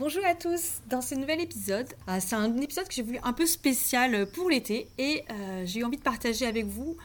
Bonjour 0.00 0.24
à 0.24 0.34
tous, 0.34 0.80
dans 0.88 1.02
ce 1.02 1.14
nouvel 1.14 1.42
épisode, 1.42 1.86
euh, 2.08 2.16
c'est 2.20 2.34
un 2.34 2.56
épisode 2.56 2.88
que 2.88 2.94
j'ai 2.94 3.02
voulu 3.02 3.18
un 3.22 3.34
peu 3.34 3.44
spécial 3.44 4.26
pour 4.32 4.48
l'été 4.48 4.88
et 4.96 5.24
euh, 5.30 5.64
j'ai 5.66 5.80
eu 5.80 5.84
envie 5.84 5.98
de 5.98 6.02
partager 6.02 6.46
avec 6.46 6.64
vous 6.64 6.96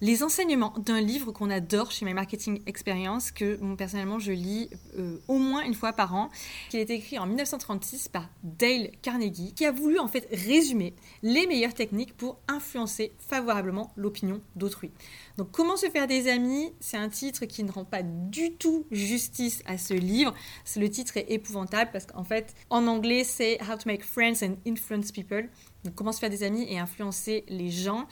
les 0.00 0.22
enseignements 0.22 0.74
d'un 0.78 1.00
livre 1.00 1.32
qu'on 1.32 1.48
adore 1.48 1.90
chez 1.90 2.04
My 2.04 2.12
Marketing 2.12 2.60
Experience, 2.66 3.30
que 3.30 3.58
personnellement 3.76 4.18
je 4.18 4.32
lis 4.32 4.68
euh, 4.98 5.18
au 5.26 5.38
moins 5.38 5.62
une 5.62 5.74
fois 5.74 5.92
par 5.92 6.14
an, 6.14 6.28
qui 6.68 6.76
a 6.76 6.80
été 6.80 6.94
écrit 6.94 7.18
en 7.18 7.26
1936 7.26 8.08
par 8.08 8.28
Dale 8.42 8.90
Carnegie, 9.02 9.54
qui 9.54 9.64
a 9.64 9.72
voulu 9.72 9.98
en 9.98 10.08
fait 10.08 10.28
résumer 10.30 10.94
les 11.22 11.46
meilleures 11.46 11.74
techniques 11.74 12.16
pour 12.16 12.38
influencer 12.46 13.12
favorablement 13.18 13.92
l'opinion 13.96 14.40
d'autrui. 14.54 14.90
Donc 15.38 15.50
comment 15.50 15.76
se 15.76 15.88
faire 15.88 16.06
des 16.06 16.28
amis, 16.28 16.72
c'est 16.80 16.98
un 16.98 17.08
titre 17.08 17.46
qui 17.46 17.64
ne 17.64 17.72
rend 17.72 17.84
pas 17.84 18.02
du 18.02 18.52
tout 18.52 18.86
justice 18.90 19.62
à 19.66 19.78
ce 19.78 19.94
livre. 19.94 20.34
Le 20.76 20.90
titre 20.90 21.16
est 21.16 21.30
épouvantable 21.30 21.90
parce 21.92 22.06
qu'en 22.06 22.24
fait 22.24 22.54
en 22.68 22.86
anglais 22.86 23.24
c'est 23.24 23.58
How 23.62 23.76
to 23.76 23.84
Make 23.86 24.04
Friends 24.04 24.42
and 24.42 24.56
Influence 24.66 25.10
People. 25.10 25.48
Donc 25.84 25.94
comment 25.94 26.12
se 26.12 26.18
faire 26.18 26.30
des 26.30 26.42
amis 26.42 26.66
et 26.68 26.78
influencer 26.78 27.44
les 27.48 27.70
gens? 27.70 28.06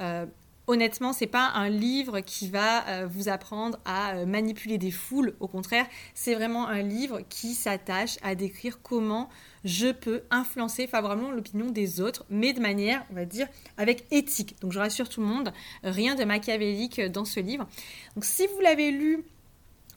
Euh, 0.00 0.26
honnêtement, 0.70 1.12
c'est 1.12 1.26
pas 1.26 1.50
un 1.54 1.68
livre 1.68 2.20
qui 2.20 2.48
va 2.48 2.86
euh, 2.88 3.06
vous 3.10 3.28
apprendre 3.28 3.78
à 3.84 4.14
euh, 4.14 4.26
manipuler 4.26 4.78
des 4.78 4.92
foules. 4.92 5.34
Au 5.40 5.48
contraire, 5.48 5.86
c'est 6.14 6.34
vraiment 6.34 6.68
un 6.68 6.82
livre 6.82 7.20
qui 7.28 7.54
s'attache 7.54 8.18
à 8.22 8.34
décrire 8.34 8.80
comment 8.80 9.28
je 9.64 9.88
peux 9.88 10.22
influencer 10.30 10.86
favorablement 10.86 11.32
l'opinion 11.32 11.70
des 11.70 12.00
autres, 12.00 12.24
mais 12.30 12.52
de 12.52 12.60
manière, 12.60 13.04
on 13.10 13.14
va 13.14 13.24
dire, 13.24 13.48
avec 13.76 14.04
éthique. 14.12 14.56
Donc 14.60 14.72
je 14.72 14.78
rassure 14.78 15.08
tout 15.08 15.20
le 15.20 15.26
monde, 15.26 15.52
rien 15.82 16.14
de 16.14 16.24
machiavélique 16.24 17.00
dans 17.00 17.24
ce 17.24 17.40
livre. 17.40 17.66
Donc 18.14 18.24
si 18.24 18.46
vous 18.46 18.60
l'avez 18.60 18.92
lu, 18.92 19.24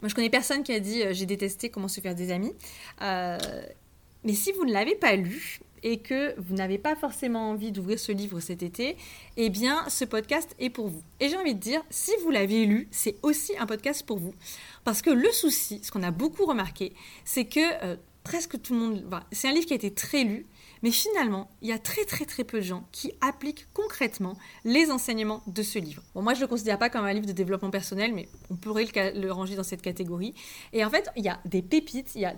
moi 0.02 0.10
je 0.10 0.16
connais 0.16 0.32
personne 0.32 0.64
qui 0.64 0.74
a 0.74 0.80
dit 0.80 1.04
euh, 1.04 1.14
j'ai 1.14 1.28
détesté 1.28 1.70
comment 1.70 1.88
se 1.88 2.02
faire 2.02 2.16
des 2.16 2.32
amis. 2.32 2.54
mais 3.00 4.34
si 4.34 4.52
vous 4.54 4.66
ne 4.66 4.74
l'avez 4.74 4.96
pas 4.96 5.16
lu, 5.16 5.60
et 5.84 6.00
que 6.00 6.40
vous 6.40 6.56
n'avez 6.56 6.78
pas 6.78 6.96
forcément 6.96 7.52
envie 7.52 7.72
d'ouvrir 7.72 8.00
ce 8.00 8.12
livre 8.12 8.40
cet 8.40 8.64
été, 8.64 8.98
eh 9.38 9.50
bien 9.50 9.88
ce 9.90 10.06
podcast 10.06 10.56
est 10.60 10.70
pour 10.70 10.88
vous. 10.88 11.04
Et 11.20 11.30
j'ai 11.30 11.38
envie 11.38 11.56
de 11.56 11.60
dire, 11.60 11.82
si 11.90 12.12
vous 12.24 12.32
l'avez 12.32 12.66
lu, 12.66 12.88
c'est 12.92 13.18
aussi 13.22 13.52
un 13.60 13.66
podcast 13.66 14.06
pour 14.06 14.18
vous. 14.18 14.34
Parce 14.84 15.02
que 15.02 15.10
le 15.10 15.32
souci, 15.32 15.82
ce 15.84 15.92
qu'on 15.92 16.04
a 16.04 16.12
beaucoup 16.12 16.46
remarqué, 16.46 16.94
c'est 17.26 17.46
que 17.46 17.84
euh, 17.84 17.96
presque 18.24 18.62
tout 18.62 18.74
le 18.74 18.80
monde... 18.80 19.06
c'est 19.32 19.50
un 19.50 19.54
livre 19.54 19.66
qui 19.66 19.74
a 19.74 19.76
été 19.76 19.94
très 19.94 20.24
lu, 20.24 20.46
mais 20.82 20.92
finalement, 20.92 21.50
il 21.62 21.70
y 21.70 21.72
a 21.72 21.80
très 21.80 22.04
très 22.06 22.26
très 22.26 22.44
peu 22.44 22.60
de 22.60 22.66
gens 22.66 22.88
qui 22.92 23.14
appliquent 23.22 23.68
concrètement 23.74 24.38
les 24.66 24.92
enseignements 24.92 25.42
de 25.48 25.64
ce 25.64 25.80
livre. 25.80 26.04
Bon, 26.14 26.22
moi, 26.22 26.34
je 26.34 26.40
ne 26.40 26.46
le 26.46 26.48
considère 26.50 26.78
pas 26.78 26.90
comme 26.90 27.06
un 27.06 27.14
livre 27.14 27.26
de 27.26 27.32
développement 27.32 27.70
personnel, 27.70 28.14
mais 28.14 28.28
on 28.50 28.56
pourrait 28.56 28.86
le, 28.86 29.22
le 29.22 29.32
ranger 29.32 29.56
dans 29.56 29.64
cette 29.64 29.82
catégorie. 29.82 30.34
Et 30.74 30.84
en 30.84 30.90
fait, 30.90 31.10
il 31.16 31.24
y 31.24 31.30
a 31.30 31.40
des 31.46 31.62
pépites, 31.62 32.16
il 32.16 32.22
y 32.22 32.26
a 32.26 32.36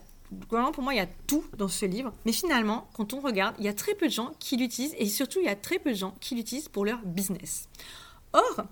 pour 0.73 0.83
moi, 0.83 0.94
il 0.94 0.97
y 0.97 1.02
a 1.02 1.08
tout 1.28 1.44
dans 1.58 1.67
ce 1.67 1.86
livre. 1.86 2.14
Mais 2.25 2.31
finalement, 2.31 2.88
quand 2.94 3.14
on 3.14 3.19
regarde, 3.19 3.55
il 3.59 3.66
y 3.66 3.67
a 3.67 3.73
très 3.73 3.95
peu 3.95 4.08
de 4.08 4.11
gens 4.11 4.31
qui 4.39 4.58
l'utilisent 4.58 4.95
et 4.97 5.08
surtout, 5.08 5.39
il 5.39 5.45
y 5.45 5.50
a 5.50 5.55
très 5.55 5.80
peu 5.80 5.92
de 5.92 5.95
gens 5.95 6.16
qui 6.19 6.36
l'utilisent 6.36 6.69
pour 6.69 6.86
leur 6.86 7.00
business. 7.05 7.69
Or, 8.33 8.66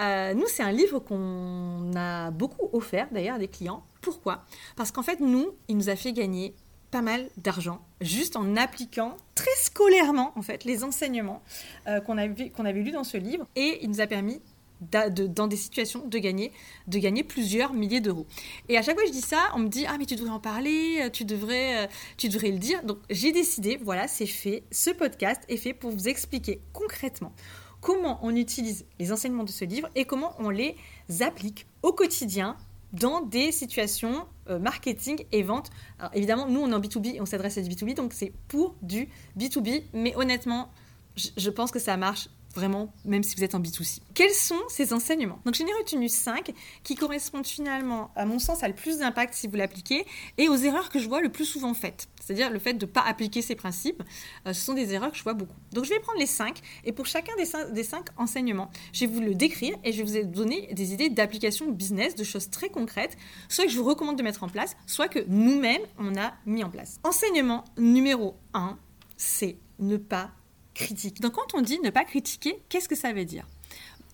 euh, 0.00 0.34
nous, 0.34 0.46
c'est 0.48 0.62
un 0.62 0.72
livre 0.72 0.98
qu'on 0.98 1.92
a 1.94 2.30
beaucoup 2.30 2.68
offert 2.72 3.08
d'ailleurs 3.12 3.36
à 3.36 3.38
des 3.38 3.48
clients. 3.48 3.84
Pourquoi? 4.00 4.44
Parce 4.76 4.90
qu'en 4.90 5.02
fait, 5.02 5.20
nous, 5.20 5.50
il 5.68 5.76
nous 5.76 5.88
a 5.88 5.96
fait 5.96 6.12
gagner 6.12 6.54
pas 6.90 7.02
mal 7.02 7.28
d'argent 7.38 7.80
juste 8.02 8.36
en 8.36 8.54
appliquant 8.54 9.16
très 9.34 9.54
scolairement 9.56 10.32
en 10.36 10.42
fait 10.42 10.64
les 10.64 10.84
enseignements 10.84 11.42
euh, 11.88 12.00
qu'on 12.00 12.18
avait, 12.18 12.50
qu'on 12.50 12.66
avait 12.66 12.82
lus 12.82 12.92
dans 12.92 13.02
ce 13.02 13.16
livre 13.16 13.46
et 13.56 13.78
il 13.80 13.88
nous 13.88 14.02
a 14.02 14.06
permis 14.06 14.42
dans 14.90 15.46
des 15.46 15.56
situations 15.56 16.06
de 16.06 16.18
gagner, 16.18 16.52
de 16.86 17.22
plusieurs 17.22 17.72
milliers 17.72 18.00
d'euros. 18.00 18.26
Et 18.68 18.76
à 18.76 18.82
chaque 18.82 18.94
fois 18.94 19.04
que 19.04 19.08
je 19.08 19.14
dis 19.14 19.22
ça, 19.22 19.50
on 19.54 19.60
me 19.60 19.68
dit 19.68 19.84
ah 19.86 19.96
mais 19.98 20.06
tu 20.06 20.16
devrais 20.16 20.30
en 20.30 20.40
parler, 20.40 21.00
euh, 21.02 21.10
tu 21.10 21.24
devrais, 21.24 21.84
euh, 21.84 21.86
tu 22.16 22.28
devrais 22.28 22.50
le 22.50 22.58
dire. 22.58 22.82
Donc 22.84 22.98
j'ai 23.10 23.32
décidé, 23.32 23.78
voilà, 23.82 24.08
c'est 24.08 24.26
fait. 24.26 24.64
Ce 24.70 24.90
podcast 24.90 25.42
est 25.48 25.56
fait 25.56 25.74
pour 25.74 25.90
vous 25.90 26.08
expliquer 26.08 26.60
concrètement 26.72 27.32
comment 27.80 28.20
on 28.22 28.34
utilise 28.34 28.86
les 28.98 29.12
enseignements 29.12 29.44
de 29.44 29.50
ce 29.50 29.64
livre 29.64 29.88
et 29.94 30.04
comment 30.04 30.34
on 30.38 30.50
les 30.50 30.76
applique 31.20 31.66
au 31.82 31.92
quotidien 31.92 32.56
dans 32.92 33.22
des 33.22 33.52
situations 33.52 34.26
euh, 34.48 34.58
marketing 34.58 35.24
et 35.32 35.42
vente. 35.42 35.70
Alors 35.98 36.12
évidemment, 36.14 36.48
nous 36.48 36.60
on 36.60 36.70
est 36.70 36.74
en 36.74 36.80
B2B, 36.80 37.20
on 37.20 37.26
s'adresse 37.26 37.58
à 37.58 37.62
du 37.62 37.70
B2B, 37.70 37.94
donc 37.94 38.12
c'est 38.12 38.32
pour 38.48 38.76
du 38.82 39.08
B2B, 39.38 39.84
mais 39.92 40.14
honnêtement, 40.16 40.70
je 41.16 41.50
pense 41.50 41.70
que 41.70 41.78
ça 41.78 41.96
marche 41.96 42.28
vraiment, 42.54 42.92
même 43.04 43.22
si 43.22 43.36
vous 43.36 43.44
êtes 43.44 43.54
en 43.54 43.60
B2C. 43.60 44.00
Quels 44.14 44.32
sont 44.32 44.60
ces 44.68 44.92
enseignements? 44.92 45.40
Donc, 45.44 45.54
j'en 45.54 45.66
ai 45.66 45.72
retenu 45.72 46.08
5 46.08 46.52
qui 46.82 46.94
correspondent 46.94 47.46
finalement, 47.46 48.10
à 48.16 48.24
mon 48.26 48.38
sens, 48.38 48.62
à 48.62 48.68
le 48.68 48.74
plus 48.74 48.98
d'impact 48.98 49.34
si 49.34 49.46
vous 49.46 49.56
l'appliquez 49.56 50.04
et 50.38 50.48
aux 50.48 50.56
erreurs 50.56 50.88
que 50.90 50.98
je 50.98 51.08
vois 51.08 51.20
le 51.20 51.30
plus 51.30 51.44
souvent 51.44 51.74
faites. 51.74 52.08
C'est-à-dire 52.20 52.50
le 52.50 52.58
fait 52.58 52.74
de 52.74 52.86
ne 52.86 52.90
pas 52.90 53.00
appliquer 53.00 53.42
ces 53.42 53.54
principes, 53.54 54.02
euh, 54.46 54.52
ce 54.52 54.60
sont 54.60 54.74
des 54.74 54.92
erreurs 54.92 55.10
que 55.10 55.18
je 55.18 55.22
vois 55.22 55.34
beaucoup. 55.34 55.56
Donc, 55.72 55.84
je 55.84 55.90
vais 55.90 56.00
prendre 56.00 56.18
les 56.18 56.26
5 56.26 56.60
et 56.84 56.92
pour 56.92 57.06
chacun 57.06 57.34
des 57.36 57.44
5, 57.44 57.72
des 57.72 57.88
enseignements, 58.16 58.70
je 58.92 59.00
vais 59.00 59.12
vous 59.12 59.20
le 59.20 59.34
décrire 59.34 59.76
et 59.84 59.92
je 59.92 60.02
vais 60.02 60.22
vous 60.22 60.30
donner 60.30 60.72
des 60.72 60.92
idées 60.92 61.08
d'application 61.08 61.70
business, 61.70 62.14
de 62.14 62.24
choses 62.24 62.50
très 62.50 62.68
concrètes, 62.68 63.16
soit 63.48 63.64
que 63.64 63.70
je 63.70 63.78
vous 63.78 63.84
recommande 63.84 64.16
de 64.16 64.22
mettre 64.22 64.42
en 64.42 64.48
place, 64.48 64.76
soit 64.86 65.08
que 65.08 65.20
nous-mêmes, 65.28 65.82
on 65.98 66.16
a 66.16 66.32
mis 66.46 66.64
en 66.64 66.70
place. 66.70 67.00
Enseignement 67.04 67.64
numéro 67.76 68.36
1, 68.54 68.78
c'est 69.16 69.56
ne 69.78 69.96
pas 69.96 70.30
critique. 70.74 71.20
Donc 71.20 71.32
quand 71.32 71.54
on 71.54 71.60
dit 71.60 71.78
ne 71.80 71.90
pas 71.90 72.04
critiquer, 72.04 72.60
qu'est-ce 72.68 72.88
que 72.88 72.96
ça 72.96 73.12
veut 73.12 73.24
dire? 73.24 73.46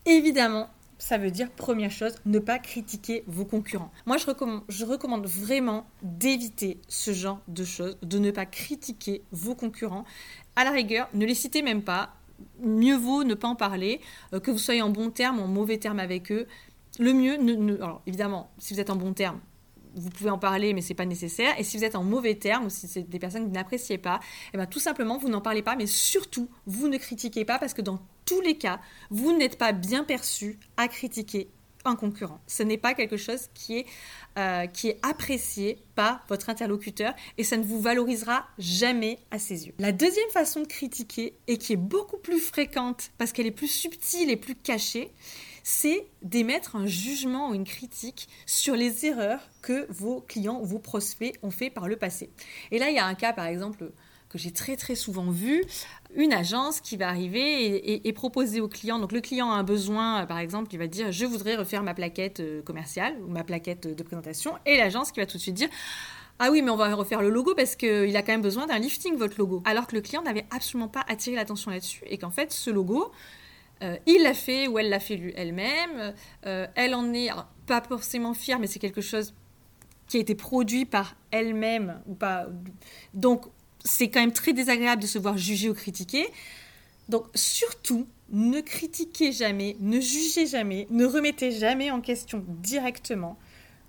Évidemment, 0.05 0.69
ça 0.99 1.17
veut 1.17 1.31
dire, 1.31 1.49
première 1.49 1.91
chose, 1.91 2.13
ne 2.25 2.39
pas 2.39 2.59
critiquer 2.59 3.23
vos 3.25 3.45
concurrents. 3.45 3.91
Moi, 4.05 4.17
je 4.17 4.85
recommande, 4.85 5.27
vraiment 5.27 5.87
d'éviter 6.03 6.79
ce 6.89 7.13
genre 7.13 7.39
de 7.47 7.63
choses, 7.63 7.97
de 8.01 8.19
ne 8.19 8.31
pas 8.31 8.45
critiquer 8.45 9.23
vos 9.31 9.55
concurrents. 9.55 10.03
À 10.55 10.65
la 10.65 10.71
rigueur, 10.71 11.09
ne 11.13 11.25
les 11.25 11.35
citez 11.35 11.61
même 11.61 11.81
pas. 11.81 12.13
Mieux 12.61 12.97
vaut 12.97 13.23
ne 13.23 13.33
pas 13.33 13.47
en 13.47 13.55
parler, 13.55 14.01
euh, 14.33 14.39
que 14.39 14.51
vous 14.51 14.57
soyez 14.57 14.81
en 14.81 14.89
bon 14.89 15.09
terme 15.09 15.39
ou 15.39 15.43
en 15.43 15.47
mauvais 15.47 15.77
terme 15.77 15.99
avec 15.99 16.31
eux. 16.31 16.47
Le 16.99 17.13
mieux, 17.13 17.35
alors 17.81 18.01
évidemment, 18.05 18.51
si 18.57 18.73
vous 18.73 18.79
êtes 18.79 18.89
en 18.89 18.95
bon 18.95 19.13
terme, 19.13 19.39
vous 19.95 20.09
pouvez 20.09 20.29
en 20.29 20.37
parler, 20.37 20.73
mais 20.73 20.81
c'est 20.81 20.93
pas 20.93 21.05
nécessaire. 21.05 21.53
Et 21.59 21.63
si 21.63 21.77
vous 21.77 21.83
êtes 21.83 21.95
en 21.95 22.03
mauvais 22.03 22.35
terme, 22.35 22.65
ou 22.65 22.69
si 22.69 22.87
c'est 22.87 23.09
des 23.09 23.19
personnes 23.19 23.43
que 23.43 23.47
vous 23.47 23.53
n'appréciez 23.53 23.97
pas, 23.97 24.19
eh 24.53 24.57
ben, 24.57 24.65
tout 24.65 24.79
simplement, 24.79 25.17
vous 25.17 25.29
n'en 25.29 25.41
parlez 25.41 25.61
pas, 25.61 25.75
mais 25.75 25.87
surtout, 25.87 26.49
vous 26.65 26.87
ne 26.87 26.97
critiquez 26.97 27.45
pas, 27.45 27.59
parce 27.59 27.73
que 27.73 27.81
dans 27.81 27.99
tous 28.25 28.41
les 28.41 28.57
cas, 28.57 28.79
vous 29.09 29.35
n'êtes 29.35 29.57
pas 29.57 29.71
bien 29.71 30.03
perçu 30.03 30.59
à 30.77 30.87
critiquer 30.87 31.49
un 31.85 31.95
concurrent. 31.95 32.39
Ce 32.47 32.63
n'est 32.63 32.77
pas 32.77 32.93
quelque 32.93 33.17
chose 33.17 33.47
qui 33.53 33.79
est, 33.79 33.85
euh, 34.37 34.67
qui 34.67 34.89
est 34.89 34.99
apprécié 35.01 35.79
par 35.95 36.23
votre 36.27 36.49
interlocuteur 36.49 37.13
et 37.37 37.43
ça 37.43 37.57
ne 37.57 37.63
vous 37.63 37.79
valorisera 37.79 38.47
jamais 38.57 39.19
à 39.31 39.39
ses 39.39 39.67
yeux. 39.67 39.73
La 39.79 39.91
deuxième 39.91 40.29
façon 40.29 40.61
de 40.61 40.67
critiquer, 40.67 41.35
et 41.47 41.57
qui 41.57 41.73
est 41.73 41.77
beaucoup 41.77 42.17
plus 42.17 42.39
fréquente 42.39 43.11
parce 43.17 43.31
qu'elle 43.31 43.47
est 43.47 43.51
plus 43.51 43.67
subtile 43.67 44.29
et 44.29 44.37
plus 44.37 44.55
cachée, 44.55 45.11
c'est 45.69 46.07
d'émettre 46.23 46.75
un 46.75 46.87
jugement 46.87 47.51
ou 47.51 47.53
une 47.53 47.63
critique 47.63 48.27
sur 48.47 48.75
les 48.75 49.05
erreurs 49.05 49.39
que 49.61 49.85
vos 49.91 50.19
clients 50.21 50.59
ou 50.59 50.65
vos 50.65 50.79
prospects 50.79 51.37
ont 51.43 51.51
fait 51.51 51.69
par 51.69 51.87
le 51.87 51.95
passé. 51.95 52.31
Et 52.71 52.79
là, 52.79 52.89
il 52.89 52.95
y 52.95 52.99
a 52.99 53.05
un 53.05 53.13
cas, 53.13 53.33
par 53.33 53.45
exemple, 53.45 53.91
que 54.29 54.39
j'ai 54.39 54.51
très 54.51 54.75
très 54.77 54.95
souvent 54.95 55.29
vu, 55.29 55.63
une 56.15 56.33
agence 56.33 56.81
qui 56.81 56.97
va 56.97 57.07
arriver 57.07 58.07
et, 58.07 58.13
proposer 58.13 58.61
au 58.61 58.67
client, 58.67 58.97
donc 58.97 59.11
le 59.11 59.21
client 59.21 59.51
a 59.51 59.57
un 59.57 59.63
besoin, 59.63 60.25
par 60.25 60.39
exemple, 60.39 60.69
il 60.73 60.79
va 60.79 60.87
dire 60.87 61.11
je 61.11 61.25
voudrais 61.25 61.55
refaire 61.55 61.83
ma 61.83 61.93
plaquette 61.93 62.39
euh, 62.39 62.63
commerciale 62.63 63.15
ou 63.23 63.29
ma 63.29 63.43
plaquette 63.43 63.87
de 63.87 64.03
présentation, 64.03 64.55
et 64.65 64.75
l'agence 64.75 65.11
qui 65.11 65.19
va 65.19 65.27
tout 65.27 65.37
de 65.37 65.41
suite 65.41 65.55
dire 65.55 65.69
ah 66.39 66.49
oui, 66.51 66.63
mais 66.63 66.71
on 66.71 66.77
va 66.77 66.93
refaire 66.95 67.21
le 67.21 67.29
logo 67.29 67.53
parce 67.53 67.75
qu'il 67.75 68.15
a 68.15 68.21
quand 68.23 68.31
même 68.31 68.41
besoin 68.41 68.65
d'un 68.65 68.79
lifting, 68.79 69.17
votre 69.17 69.37
logo. 69.37 69.61
Alors 69.65 69.85
que 69.85 69.95
le 69.95 70.01
client 70.01 70.23
n'avait 70.23 70.47
absolument 70.49 70.87
pas 70.87 71.05
attiré 71.07 71.35
l'attention 71.35 71.69
là-dessus 71.69 72.01
et 72.07 72.17
qu'en 72.17 72.31
fait, 72.31 72.51
ce 72.51 72.69
logo, 72.69 73.11
euh, 73.83 73.97
il 74.05 74.23
l'a 74.23 74.33
fait 74.33 74.67
ou 74.67 74.79
elle 74.79 74.89
l'a 74.89 74.99
fait 74.99 75.33
elle-même. 75.35 76.13
Euh, 76.45 76.67
elle 76.75 76.95
en 76.95 77.13
est 77.13 77.29
pas 77.65 77.81
forcément 77.81 78.33
fière, 78.33 78.59
mais 78.59 78.67
c'est 78.67 78.79
quelque 78.79 79.01
chose 79.01 79.33
qui 80.07 80.17
a 80.17 80.19
été 80.19 80.35
produit 80.35 80.85
par 80.85 81.15
elle-même 81.31 82.01
ou 82.07 82.15
pas. 82.15 82.47
Donc, 83.13 83.45
c'est 83.83 84.09
quand 84.09 84.19
même 84.19 84.33
très 84.33 84.53
désagréable 84.53 85.01
de 85.01 85.07
se 85.07 85.19
voir 85.19 85.37
juger 85.37 85.69
ou 85.69 85.73
critiquer. 85.73 86.27
Donc, 87.07 87.25
surtout, 87.35 88.07
ne 88.31 88.61
critiquez 88.61 89.31
jamais, 89.31 89.77
ne 89.79 89.99
jugez 89.99 90.45
jamais, 90.45 90.87
ne 90.89 91.05
remettez 91.05 91.51
jamais 91.51 91.89
en 91.91 92.01
question 92.01 92.43
directement 92.47 93.37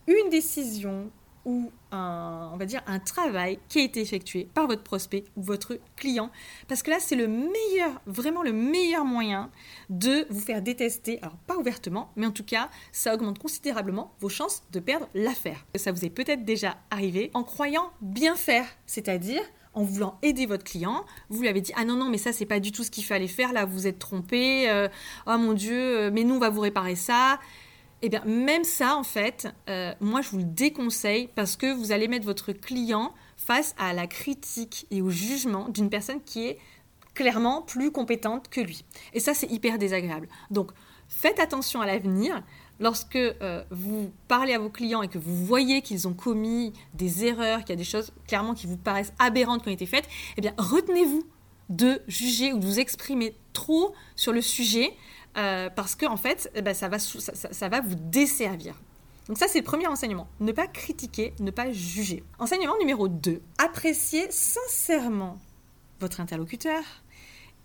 une 0.07 0.31
décision 0.31 1.11
ou 1.51 1.73
un, 1.91 2.51
on 2.53 2.57
va 2.57 2.65
dire, 2.65 2.83
un 2.87 3.01
travail 3.01 3.59
qui 3.69 3.81
a 3.81 3.83
été 3.83 4.01
effectué 4.01 4.49
par 4.55 4.69
votre 4.69 4.83
prospect 4.83 5.25
ou 5.37 5.43
votre 5.43 5.79
client. 5.97 6.31
Parce 6.69 6.83
que 6.83 6.91
là, 6.91 6.99
c'est 7.01 7.17
le 7.17 7.27
meilleur, 7.27 8.01
vraiment 8.07 8.43
le 8.43 8.53
meilleur 8.53 9.05
moyen 9.05 9.51
de 9.89 10.27
vous 10.31 10.41
faire 10.41 10.63
détester. 10.63 11.19
Alors, 11.23 11.37
pas 11.49 11.57
ouvertement, 11.57 12.13
mais 12.15 12.27
en 12.27 12.31
tout 12.31 12.45
cas, 12.45 12.71
ça 12.93 13.15
augmente 13.15 13.39
considérablement 13.39 14.15
vos 14.21 14.29
chances 14.29 14.63
de 14.71 14.79
perdre 14.79 15.09
l'affaire. 15.15 15.67
Ça 15.75 15.91
vous 15.91 16.05
est 16.05 16.11
peut-être 16.11 16.45
déjà 16.45 16.77
arrivé 16.91 17.31
en 17.35 17.43
croyant 17.43 17.91
bien 18.01 18.37
faire, 18.37 18.67
c'est-à-dire 18.87 19.43
en 19.73 19.85
voulant 19.85 20.19
aider 20.23 20.47
votre 20.47 20.65
client, 20.65 21.05
vous 21.29 21.43
lui 21.43 21.49
avez 21.49 21.61
dit 21.61 21.73
ah 21.77 21.85
non 21.85 21.95
non 21.95 22.11
mais 22.11 22.19
ça 22.19 22.33
c'est 22.33 22.45
pas 22.45 22.59
du 22.59 22.73
tout 22.73 22.83
ce 22.83 22.91
qu'il 22.91 23.05
fallait 23.05 23.29
faire 23.29 23.53
là 23.53 23.67
vous 23.67 23.87
êtes 23.87 24.01
trompé, 24.01 24.69
euh, 24.69 24.89
oh 25.29 25.39
mon 25.39 25.53
dieu 25.53 25.79
euh, 25.79 26.11
mais 26.13 26.25
nous 26.25 26.35
on 26.35 26.39
va 26.41 26.51
vous 26.51 26.61
réparer 26.61 26.97
ça 26.97 27.39
eh 28.03 28.09
bien, 28.09 28.23
même 28.25 28.65
ça, 28.65 28.97
en 28.97 29.03
fait, 29.03 29.49
euh, 29.69 29.93
moi, 30.01 30.23
je 30.23 30.31
vous 30.31 30.39
le 30.39 30.45
déconseille 30.45 31.29
parce 31.35 31.57
que 31.57 31.73
vous 31.73 31.93
allez 31.93 32.09
mettre 32.09 32.25
votre 32.25 32.53
client 32.53 33.13
face 33.37 33.75
à 33.79 33.93
la 33.93 34.07
critique 34.07 34.87
et 34.91 35.03
au 35.03 35.11
jugement 35.11 35.69
d'une 35.69 35.91
personne 35.91 36.23
qui 36.23 36.47
est 36.47 36.59
clairement 37.15 37.63
plus 37.63 37.91
compétente 37.91 38.49
que 38.49 38.61
lui. 38.61 38.85
Et 39.13 39.21
ça, 39.21 39.35
c'est 39.35 39.51
hyper 39.51 39.79
désagréable. 39.79 40.29
Donc, 40.51 40.71
faites 41.09 41.41
attention 41.41 41.81
à 41.81 41.87
l'avenir. 41.87 42.43
Lorsque 42.79 43.17
euh, 43.17 43.63
vous 43.71 44.11
parlez 44.27 44.55
à 44.55 44.59
vos 44.59 44.71
clients 44.71 45.03
et 45.03 45.09
que 45.09 45.19
vous 45.19 45.45
voyez 45.45 45.83
qu'ils 45.83 46.09
ont 46.09 46.15
commis 46.15 46.73
des 46.95 47.27
erreurs, 47.27 47.61
qu'il 47.61 47.71
y 47.71 47.73
a 47.73 47.77
des 47.77 47.85
choses 47.85 48.11
clairement 48.27 48.55
qui 48.55 48.67
vous 48.67 48.79
paraissent 48.79 49.13
aberrantes 49.19 49.63
qui 49.63 49.69
ont 49.69 49.73
été 49.73 49.85
faites, 49.85 50.09
eh 50.39 50.41
bien, 50.41 50.55
retenez-vous 50.57 51.23
de 51.71 52.03
juger 52.07 52.53
ou 52.53 52.59
de 52.59 52.67
vous 52.67 52.79
exprimer 52.79 53.35
trop 53.53 53.95
sur 54.17 54.33
le 54.33 54.43
sujet 54.43 54.93
euh, 55.37 55.71
parce 55.71 55.95
que 55.95 56.07
en 56.07 56.17
fait, 56.17 56.51
eh 56.55 56.63
ben, 56.63 56.75
ça, 56.75 56.89
va, 56.89 56.99
ça 56.99 57.69
va 57.69 57.81
vous 57.81 57.95
desservir. 57.95 58.75
Donc 59.29 59.39
ça, 59.39 59.47
c'est 59.49 59.59
le 59.59 59.65
premier 59.65 59.87
enseignement. 59.87 60.29
Ne 60.41 60.53
pas 60.53 60.67
critiquer, 60.67 61.35
ne 61.39 61.53
pas 61.53 61.71
juger. 61.73 62.25
Enseignement 62.39 62.77
numéro 62.79 63.07
2. 63.07 63.41
Appréciez 63.59 64.27
sincèrement 64.31 65.39
votre 66.01 66.21
interlocuteur 66.21 66.83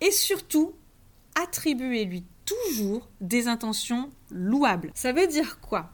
et 0.01 0.11
surtout, 0.11 0.73
attribuez-lui 1.41 2.23
toujours 2.45 3.09
des 3.21 3.47
intentions 3.47 4.11
louables. 4.29 4.91
Ça 4.93 5.11
veut 5.11 5.27
dire 5.27 5.59
quoi? 5.59 5.89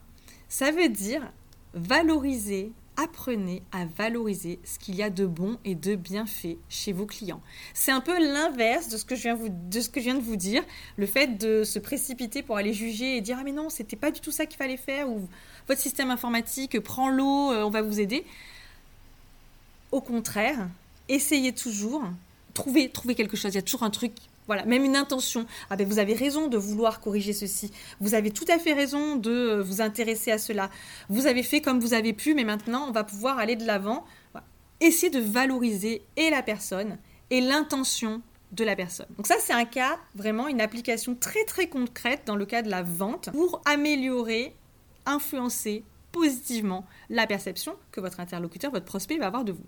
Ça 0.50 0.72
veut 0.72 0.90
dire 0.90 1.32
valoriser, 1.74 2.74
apprenez 3.02 3.64
à 3.72 3.86
valoriser 3.86 4.60
ce 4.64 4.80
qu'il 4.80 4.96
y 4.96 5.04
a 5.04 5.10
de 5.10 5.26
bon 5.26 5.58
et 5.66 5.76
de 5.76 5.96
bien 5.96 6.26
fait 6.26 6.58
chez 6.70 6.92
vos 6.92 7.06
clients. 7.06 7.42
C'est 7.74 7.92
un 7.92 8.02
peu 8.02 8.18
l'inverse 8.20 8.90
de, 8.90 8.98
ce 8.98 9.06
que 9.06 9.16
je 9.16 9.24
viens 9.24 10.16
de 10.16 10.22
vous 10.22 10.36
dire, 10.36 10.64
le 10.98 11.06
fait 11.06 11.38
de 11.38 11.64
se 11.64 11.80
précipiter 11.80 12.44
pour 12.44 12.58
aller 12.58 12.74
juger 12.74 13.18
et 13.18 13.22
dire 13.22 13.38
ah 13.40 13.44
mais 13.44 13.52
non, 13.52 13.70
c'était 13.70 13.96
pas 13.96 14.12
du 14.12 14.20
tout 14.20 14.32
ça 14.32 14.46
qu'il 14.46 14.58
fallait 14.58 14.78
faire 14.78 15.10
ou 15.10 15.28
votre 15.68 15.82
système 15.82 16.12
informatique 16.12 16.80
prend 16.80 17.10
l'eau, 17.10 17.52
euh, 17.52 17.64
on 17.64 17.70
va 17.70 17.82
vous 17.82 18.00
aider. 18.00 18.26
Au 19.92 20.02
contraire, 20.02 20.68
essayez 21.10 21.54
toujours, 21.54 22.04
trouvez, 22.54 22.90
trouvez 22.90 23.16
quelque 23.16 23.36
chose, 23.36 23.52
il 23.54 23.56
y 23.56 23.60
a 23.60 23.62
toujours 23.62 23.84
un 23.84 23.90
truc 23.90 24.14
voilà, 24.52 24.66
même 24.66 24.84
une 24.84 24.98
intention. 24.98 25.46
Ah 25.70 25.78
ben 25.78 25.88
vous 25.88 25.98
avez 25.98 26.14
raison 26.14 26.50
de 26.50 26.58
vouloir 26.58 27.00
corriger 27.00 27.32
ceci. 27.32 27.72
Vous 28.02 28.16
avez 28.16 28.32
tout 28.32 28.44
à 28.50 28.60
fait 28.60 28.74
raison 28.74 29.16
de 29.16 29.32
euh, 29.32 29.64
vous 29.64 29.80
intéresser 29.80 30.30
à 30.30 30.38
cela. 30.38 30.70
Vous 31.08 31.26
avez 31.26 31.42
fait 31.42 31.62
comme 31.62 31.80
vous 31.80 31.94
avez 31.94 32.12
pu, 32.12 32.34
mais 32.34 32.44
maintenant 32.44 32.86
on 32.90 32.92
va 32.92 33.06
pouvoir 33.06 33.40
aller 33.40 33.56
de 33.56 33.66
l'avant. 33.66 34.04
Essayez 34.82 35.10
de 35.10 35.22
valoriser 35.22 36.02
et 36.18 36.30
la 36.30 36.44
personne 36.44 36.98
et 37.30 37.40
l'intention 37.40 38.22
de 38.52 38.66
la 38.66 38.76
personne. 38.76 39.08
Donc 39.16 39.26
ça 39.26 39.36
c'est 39.40 39.54
un 39.54 39.64
cas 39.64 39.98
vraiment 40.16 40.50
une 40.50 40.60
application 40.60 41.16
très 41.16 41.46
très 41.46 41.68
concrète 41.68 42.24
dans 42.26 42.36
le 42.36 42.46
cas 42.46 42.62
de 42.62 42.70
la 42.70 42.84
vente 42.84 43.30
pour 43.32 43.62
améliorer, 43.64 44.54
influencer 45.06 45.86
positivement 46.12 46.86
la 47.10 47.26
perception 47.26 47.78
que 47.94 48.02
votre 48.02 48.20
interlocuteur, 48.20 48.70
votre 48.70 48.84
prospect 48.84 49.18
va 49.18 49.28
avoir 49.28 49.46
de 49.46 49.54
vous. 49.54 49.64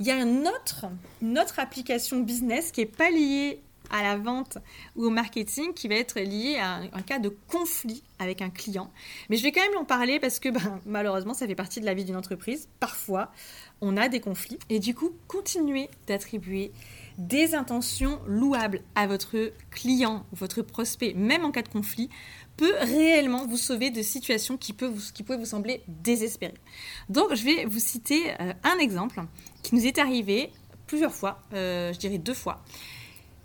Il 0.00 0.06
y 0.06 0.10
a 0.10 0.16
une 0.16 0.48
autre, 0.48 0.86
une 1.22 1.38
autre 1.38 1.60
application 1.60 2.18
business 2.18 2.72
qui 2.72 2.80
n'est 2.80 2.86
pas 2.86 3.10
liée 3.10 3.62
à 3.90 4.02
la 4.02 4.16
vente 4.16 4.58
ou 4.96 5.06
au 5.06 5.10
marketing 5.10 5.74
qui 5.74 5.88
va 5.88 5.94
être 5.94 6.20
lié 6.20 6.56
à 6.58 6.80
un, 6.92 7.02
cas 7.02 7.18
de 7.18 7.28
conflit 7.28 8.02
avec 8.18 8.42
un 8.42 8.50
client. 8.50 8.90
Mais 9.30 9.36
je 9.36 9.42
vais 9.42 9.52
quand 9.52 9.60
même 9.60 9.78
en 9.78 9.84
parler 9.84 10.20
parce 10.20 10.40
que 10.40 10.48
ben, 10.48 10.80
malheureusement, 10.86 11.34
ça 11.34 11.46
fait 11.46 11.54
partie 11.54 11.80
de 11.80 11.86
la 11.86 11.94
vie 11.94 12.04
d'une 12.04 12.16
entreprise. 12.16 12.68
Parfois, 12.80 13.30
on 13.80 13.96
a 13.96 14.08
des 14.08 14.20
conflits. 14.20 14.58
Et 14.70 14.78
du 14.78 14.94
coup, 14.94 15.12
continuez 15.28 15.88
d'attribuer 16.06 16.72
des 17.18 17.54
intentions 17.54 18.20
louables 18.26 18.82
à 18.94 19.06
votre 19.06 19.52
client 19.70 20.26
ou 20.32 20.36
votre 20.36 20.62
prospect, 20.62 21.14
même 21.14 21.44
en 21.44 21.50
cas 21.50 21.62
de 21.62 21.68
conflit, 21.68 22.10
peut 22.56 22.74
réellement 22.80 23.46
vous 23.46 23.56
sauver 23.56 23.90
de 23.90 24.02
situations 24.02 24.56
qui, 24.56 24.72
peuvent 24.72 24.92
vous, 24.92 25.12
qui 25.12 25.22
pouvaient 25.22 25.38
vous 25.38 25.46
sembler 25.46 25.82
désespérées. 25.88 26.54
Donc, 27.08 27.34
je 27.34 27.44
vais 27.44 27.64
vous 27.66 27.78
citer 27.78 28.32
euh, 28.40 28.52
un 28.64 28.78
exemple 28.78 29.20
qui 29.62 29.74
nous 29.74 29.86
est 29.86 29.98
arrivé 29.98 30.50
plusieurs 30.86 31.12
fois, 31.12 31.42
euh, 31.52 31.92
je 31.92 31.98
dirais 31.98 32.18
deux 32.18 32.34
fois. 32.34 32.62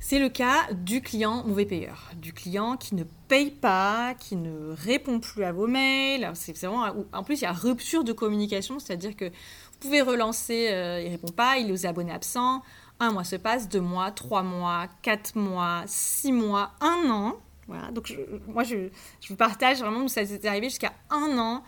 C'est 0.03 0.18
le 0.18 0.30
cas 0.30 0.68
du 0.74 1.00
client 1.01 1.44
mauvais 1.45 1.68
payeur, 1.68 2.09
du 2.15 2.33
client 2.33 2.75
qui 2.75 2.95
ne 2.95 3.03
paye 3.27 3.51
pas, 3.51 4.15
qui 4.19 4.36
ne 4.36 4.74
répond 4.74 5.19
plus 5.19 5.44
à 5.44 5.51
vos 5.51 5.68
mails. 5.68 6.31
C'est 6.33 6.57
vraiment, 6.57 6.88
en 7.13 7.24
plus, 7.24 7.42
il 7.42 7.44
y 7.44 7.48
a 7.48 7.51
rupture 7.51 8.03
de 8.03 8.12
communication, 8.12 8.80
c'est-à-dire 8.80 9.15
que 9.15 9.25
vous 9.25 9.80
pouvez 9.80 10.01
relancer, 10.01 10.69
euh, 10.71 11.01
il 11.01 11.09
répond 11.09 11.31
pas, 11.31 11.59
il 11.59 11.69
est 11.69 11.71
aux 11.71 11.86
abonnés 11.86 12.12
absents. 12.12 12.63
Un 13.00 13.12
mois 13.12 13.24
se 13.24 13.36
passe, 13.36 13.69
deux 13.69 13.80
mois, 13.80 14.09
trois 14.09 14.42
mois, 14.42 14.88
quatre 15.03 15.36
mois, 15.36 15.83
six 15.86 16.31
mois, 16.31 16.71
un 16.81 17.07
an. 17.12 17.36
Voilà. 17.68 17.92
Donc 17.92 18.12
moi, 18.48 18.63
je, 18.63 18.89
je, 19.21 19.30
vous 19.30 19.36
partage 19.36 19.81
vraiment 19.81 20.06
où 20.06 20.07
ça 20.07 20.25
s'est 20.25 20.48
arrivé 20.48 20.69
jusqu'à 20.69 20.94
un 21.12 21.38
an 21.38 21.63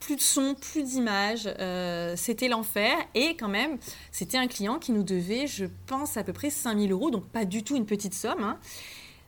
plus 0.00 0.16
de 0.16 0.20
son, 0.20 0.54
plus 0.54 0.82
d'images. 0.82 1.48
Euh, 1.58 2.14
c'était 2.16 2.48
l'enfer. 2.48 2.96
Et 3.14 3.36
quand 3.36 3.48
même, 3.48 3.78
c'était 4.12 4.38
un 4.38 4.46
client 4.46 4.78
qui 4.78 4.92
nous 4.92 5.02
devait, 5.02 5.46
je 5.46 5.66
pense, 5.86 6.16
à 6.16 6.24
peu 6.24 6.32
près 6.32 6.50
5000 6.50 6.92
euros, 6.92 7.10
donc 7.10 7.26
pas 7.28 7.44
du 7.44 7.62
tout 7.62 7.76
une 7.76 7.86
petite 7.86 8.14
somme. 8.14 8.42
Hein. 8.42 8.58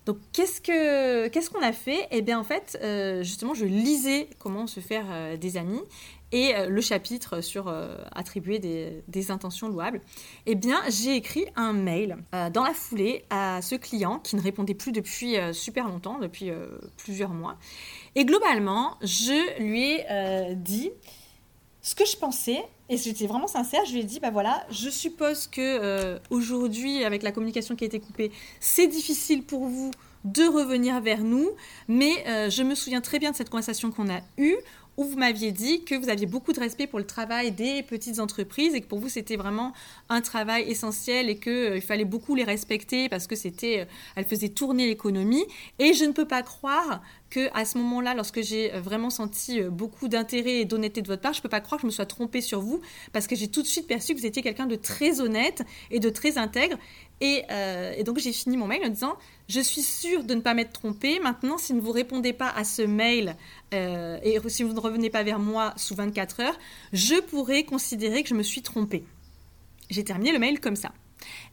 Donc 0.09 0.17
qu'est-ce 0.32 0.62
que 0.62 1.29
qu'est-ce 1.29 1.50
qu'on 1.50 1.62
a 1.62 1.73
fait? 1.73 2.09
Eh 2.11 2.23
bien 2.23 2.38
en 2.38 2.44
fait, 2.44 2.79
euh, 2.82 3.23
justement, 3.23 3.53
je 3.53 3.67
lisais 3.67 4.31
comment 4.38 4.67
se 4.67 4.81
faire 4.81 5.05
euh, 5.11 5.37
des 5.37 5.59
amis 5.59 5.82
et 6.33 6.53
le 6.69 6.81
chapitre 6.81 7.41
sur 7.41 7.73
attribuer 8.13 8.59
des, 8.59 9.31
intentions 9.31 9.69
louables. 9.69 10.01
Eh 10.47 10.55
bien, 10.55 10.81
j'ai 10.89 11.17
écrit 11.17 11.47
un 11.57 11.73
mail 11.73 12.19
dans 12.53 12.65
la 12.65 12.75
foulée 12.75 13.25
à 13.31 13.61
ce 13.63 13.75
client 13.75 14.19
qui 14.19 14.37
ne 14.37 14.43
répondait 14.43 14.75
plus 14.75 14.93
depuis 14.93 15.37
super 15.53 15.89
longtemps, 15.89 16.19
depuis 16.19 16.51
plusieurs 16.97 17.31
mois. 17.31 17.57
Et 18.15 18.25
globalement, 18.25 18.97
je 19.01 19.63
lui 19.63 19.93
ai 19.93 20.05
euh, 20.11 20.55
dit 20.55 20.91
ce 21.83 21.95
que 21.95 22.05
je 22.05 22.17
pensais, 22.17 22.65
et 22.89 22.97
j'étais 22.97 23.27
vraiment 23.27 23.47
sincère, 23.47 23.85
je 23.87 23.93
lui 23.93 24.01
ai 24.01 24.05
dit, 24.05 24.19
bah 24.19 24.31
voilà, 24.31 24.67
je 24.71 24.91
suppose 24.91 25.47
que 25.47 25.61
euh, 25.61 26.19
aujourd'hui, 26.31 27.05
avec 27.05 27.23
la 27.23 27.33
communication 27.33 27.77
qui 27.77 27.85
a 27.85 27.87
été 27.87 28.01
coupée, 28.01 28.33
c'est 28.61 28.89
difficile 28.89 29.45
pour 29.45 29.67
vous 29.67 29.91
de 30.25 30.43
revenir 30.43 31.01
vers 31.01 31.23
nous, 31.23 31.49
mais 31.87 32.27
euh, 32.27 32.51
je 32.51 32.63
me 32.63 32.75
souviens 32.75 33.01
très 33.01 33.19
bien 33.19 33.31
de 33.31 33.37
cette 33.37 33.51
conversation 33.51 33.93
qu'on 33.93 34.11
a 34.11 34.21
eue 34.37 34.57
où 34.99 35.05
vous 35.05 35.17
m'aviez 35.17 35.53
dit 35.53 35.85
que 35.85 35.95
vous 35.95 36.11
aviez 36.11 36.27
beaucoup 36.27 36.53
de 36.53 36.59
respect 36.59 36.89
pour 36.89 36.99
le 36.99 37.06
travail 37.06 37.53
des 37.53 37.85
petites 37.85 38.19
entreprises 38.19 38.75
et 38.75 38.81
que 38.81 38.87
pour 38.87 38.99
vous 38.99 39.09
c'était 39.09 39.37
vraiment 39.37 39.73
un 40.09 40.21
travail 40.21 40.69
essentiel 40.69 41.31
et 41.31 41.39
qu'il 41.39 41.53
euh, 41.53 41.81
fallait 41.81 42.05
beaucoup 42.05 42.35
les 42.35 42.43
respecter 42.43 43.09
parce 43.09 43.29
que 43.29 43.37
c'était, 43.37 43.83
euh, 43.83 43.85
elles 44.17 44.25
faisaient 44.25 44.49
tourner 44.49 44.87
l'économie. 44.87 45.45
Et 45.79 45.95
je 45.95 46.05
ne 46.05 46.12
peux 46.12 46.27
pas 46.27 46.43
croire 46.43 47.00
que 47.31 47.49
à 47.55 47.65
ce 47.65 47.79
moment-là, 47.79 48.15
lorsque 48.15 48.43
j'ai 48.43 48.73
euh, 48.73 48.81
vraiment 48.81 49.11
senti 49.11 49.61
beaucoup 49.63 50.09
d'intérêt 50.09 50.61
et 50.61 50.65
d'honnêteté 50.65 51.03
de 51.03 51.09
votre 51.09 51.23
part, 51.23 51.33
je 51.33 51.39
ne 51.39 51.43
peux 51.43 51.49
pas 51.49 51.61
croire 51.61 51.79
que 51.79 51.83
je 51.83 51.87
me 51.87 51.93
sois 51.93 52.07
trompée 52.07 52.41
sur 52.41 52.61
vous 52.61 52.81
parce 53.13 53.27
que 53.27 53.37
j'ai 53.37 53.49
tout 53.49 53.63
de 53.63 53.67
suite 53.67 53.87
perçu 53.87 54.15
que 54.15 54.21
vous 54.21 54.27
étiez 54.27 54.43
quelqu'un 54.43 54.67
de 54.67 54.77
très 54.77 55.21
honnête 55.21 55.63
et 55.91 56.01
de 56.01 56.11
très 56.11 56.39
intègre. 56.39 56.77
Et, 57.20 57.43
et 57.97 58.05
donc 58.05 58.19
j'ai 58.19 58.32
fini 58.32 58.56
mon 58.56 58.69
mail 58.69 58.81
en 58.85 58.89
disant 58.89 59.17
je 59.49 59.61
suis 59.61 59.82
sûre 59.82 60.25
de 60.25 60.35
ne 60.35 60.41
pas 60.41 60.53
m'être 60.53 60.73
trompée. 60.73 61.20
Maintenant, 61.20 61.56
si 61.56 61.73
ne 61.73 61.81
vous 61.81 61.91
répondez 61.91 62.35
pas 62.35 62.51
à 62.51 62.65
ce 62.65 62.82
mail 62.82 63.35
euh, 63.73 64.19
et 64.23 64.39
si 64.49 64.63
vous 64.63 64.75
ne 64.75 64.81
revenez 64.81 65.08
pas 65.08 65.23
vers 65.23 65.39
moi 65.39 65.73
sous 65.77 65.94
24 65.94 66.41
heures, 66.41 66.58
je 66.93 67.19
pourrais 67.20 67.65
considérer 67.65 68.23
que 68.23 68.29
je 68.29 68.35
me 68.35 68.43
suis 68.43 68.61
trompée. 68.61 69.05
J'ai 69.89 70.05
terminé 70.05 70.32
le 70.32 70.39
mail 70.39 70.61
comme 70.61 70.77
ça. 70.77 70.93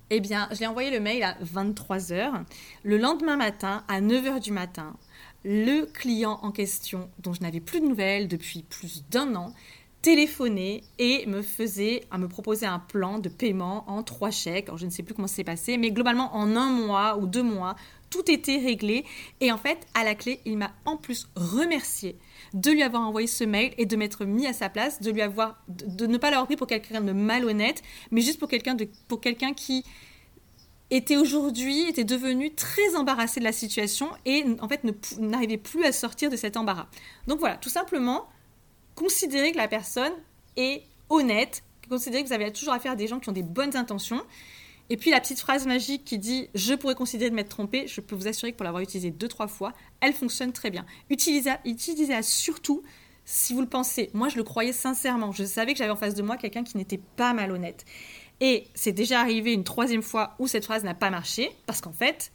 Eh 0.09 0.19
bien, 0.19 0.49
je 0.51 0.59
l'ai 0.59 0.67
envoyé 0.67 0.91
le 0.91 0.99
mail 0.99 1.23
à 1.23 1.37
23 1.39 2.11
heures. 2.11 2.43
Le 2.83 2.97
lendemain 2.97 3.37
matin, 3.37 3.83
à 3.87 4.01
9 4.01 4.25
heures 4.27 4.39
du 4.41 4.51
matin, 4.51 4.95
le 5.45 5.85
client 5.85 6.39
en 6.41 6.51
question, 6.51 7.09
dont 7.19 7.31
je 7.31 7.41
n'avais 7.41 7.59
plus 7.59 7.79
de 7.79 7.85
nouvelles 7.85 8.27
depuis 8.27 8.63
plus 8.63 9.03
d'un 9.11 9.35
an, 9.35 9.53
téléphonait 10.01 10.81
et 10.99 11.25
me 11.27 11.41
faisait, 11.41 12.01
à 12.11 12.17
me 12.17 12.27
proposer 12.27 12.65
un 12.65 12.79
plan 12.79 13.19
de 13.19 13.29
paiement 13.29 13.83
en 13.87 14.03
trois 14.03 14.31
chèques. 14.31 14.69
je 14.75 14.85
ne 14.85 14.91
sais 14.91 15.03
plus 15.03 15.13
comment 15.13 15.27
c'est 15.27 15.43
passé, 15.43 15.77
mais 15.77 15.91
globalement 15.91 16.35
en 16.35 16.55
un 16.55 16.69
mois 16.69 17.17
ou 17.17 17.27
deux 17.27 17.43
mois, 17.43 17.75
tout 18.09 18.29
était 18.29 18.57
réglé. 18.57 19.03
Et 19.39 19.51
en 19.51 19.57
fait, 19.57 19.79
à 19.93 20.03
la 20.03 20.15
clé, 20.15 20.41
il 20.45 20.57
m'a 20.57 20.71
en 20.85 20.97
plus 20.97 21.27
remercié 21.35 22.17
de 22.53 22.71
lui 22.71 22.83
avoir 22.83 23.03
envoyé 23.03 23.27
ce 23.27 23.43
mail 23.43 23.73
et 23.77 23.85
de 23.85 23.95
m'être 23.95 24.25
mis 24.25 24.47
à 24.47 24.53
sa 24.53 24.69
place, 24.69 25.01
de 25.01 25.11
lui 25.11 25.21
avoir, 25.21 25.63
de, 25.67 26.05
ne 26.07 26.17
pas 26.17 26.29
l'avoir 26.29 26.47
pris 26.47 26.55
pour 26.55 26.67
quelqu'un 26.67 27.01
de 27.01 27.11
malhonnête, 27.11 27.83
mais 28.11 28.21
juste 28.21 28.39
pour 28.39 28.47
quelqu'un 28.47 28.75
de, 28.75 28.87
pour 29.07 29.21
quelqu'un 29.21 29.53
qui 29.53 29.83
était 30.91 31.17
aujourd'hui, 31.17 31.87
était 31.87 32.03
devenu 32.03 32.53
très 32.53 32.95
embarrassé 32.95 33.39
de 33.39 33.45
la 33.45 33.51
situation 33.51 34.09
et 34.25 34.45
en 34.59 34.69
fait 34.69 34.81
n'arrivait 35.19 35.57
plus 35.57 35.83
à 35.83 35.91
sortir 35.91 36.29
de 36.29 36.35
cet 36.35 36.57
embarras. 36.57 36.87
Donc 37.27 37.39
voilà, 37.39 37.57
tout 37.57 37.69
simplement, 37.69 38.27
considérer 38.93 39.51
que 39.51 39.57
la 39.57 39.67
personne 39.67 40.13
est 40.57 40.83
honnête, 41.09 41.63
considérer 41.89 42.23
que 42.23 42.27
vous 42.27 42.33
avez 42.33 42.51
toujours 42.51 42.73
affaire 42.73 42.93
à 42.93 42.95
des 42.95 43.07
gens 43.07 43.19
qui 43.19 43.29
ont 43.29 43.33
des 43.33 43.43
bonnes 43.43 43.75
intentions 43.75 44.21
et 44.89 44.97
puis 44.97 45.09
la 45.09 45.19
petite 45.19 45.39
phrase 45.39 45.65
magique 45.65 46.05
qui 46.05 46.19
dit 46.19 46.47
je 46.53 46.73
pourrais 46.75 46.95
considérer 46.95 47.31
de 47.31 47.35
m'être 47.35 47.49
trompé, 47.49 47.87
je 47.87 48.01
peux 48.01 48.15
vous 48.15 48.27
assurer 48.27 48.51
que 48.51 48.57
pour 48.57 48.65
l'avoir 48.65 48.83
utilisée 48.83 49.11
deux 49.11 49.27
trois 49.27 49.47
fois, 49.47 49.73
elle 49.99 50.13
fonctionne 50.13 50.53
très 50.53 50.69
bien. 50.69 50.85
Utilisez-la 51.09 51.59
utilisez 51.65 52.21
surtout 52.21 52.83
si 53.25 53.53
vous 53.53 53.61
le 53.61 53.67
pensez. 53.67 54.11
Moi, 54.13 54.29
je 54.29 54.37
le 54.37 54.43
croyais 54.43 54.71
sincèrement. 54.71 55.31
Je 55.31 55.43
savais 55.43 55.73
que 55.73 55.79
j'avais 55.79 55.89
en 55.89 55.95
face 55.95 56.13
de 56.13 56.21
moi 56.21 56.37
quelqu'un 56.37 56.63
qui 56.63 56.77
n'était 56.77 56.99
pas 57.15 57.33
malhonnête. 57.33 57.83
Et 58.41 58.67
c'est 58.73 58.91
déjà 58.91 59.21
arrivé 59.21 59.53
une 59.53 59.63
troisième 59.63 60.01
fois 60.01 60.35
où 60.39 60.47
cette 60.47 60.65
phrase 60.65 60.83
n'a 60.83 60.93
pas 60.93 61.09
marché 61.09 61.51
parce 61.65 61.81
qu'en 61.81 61.93
fait, 61.93 62.31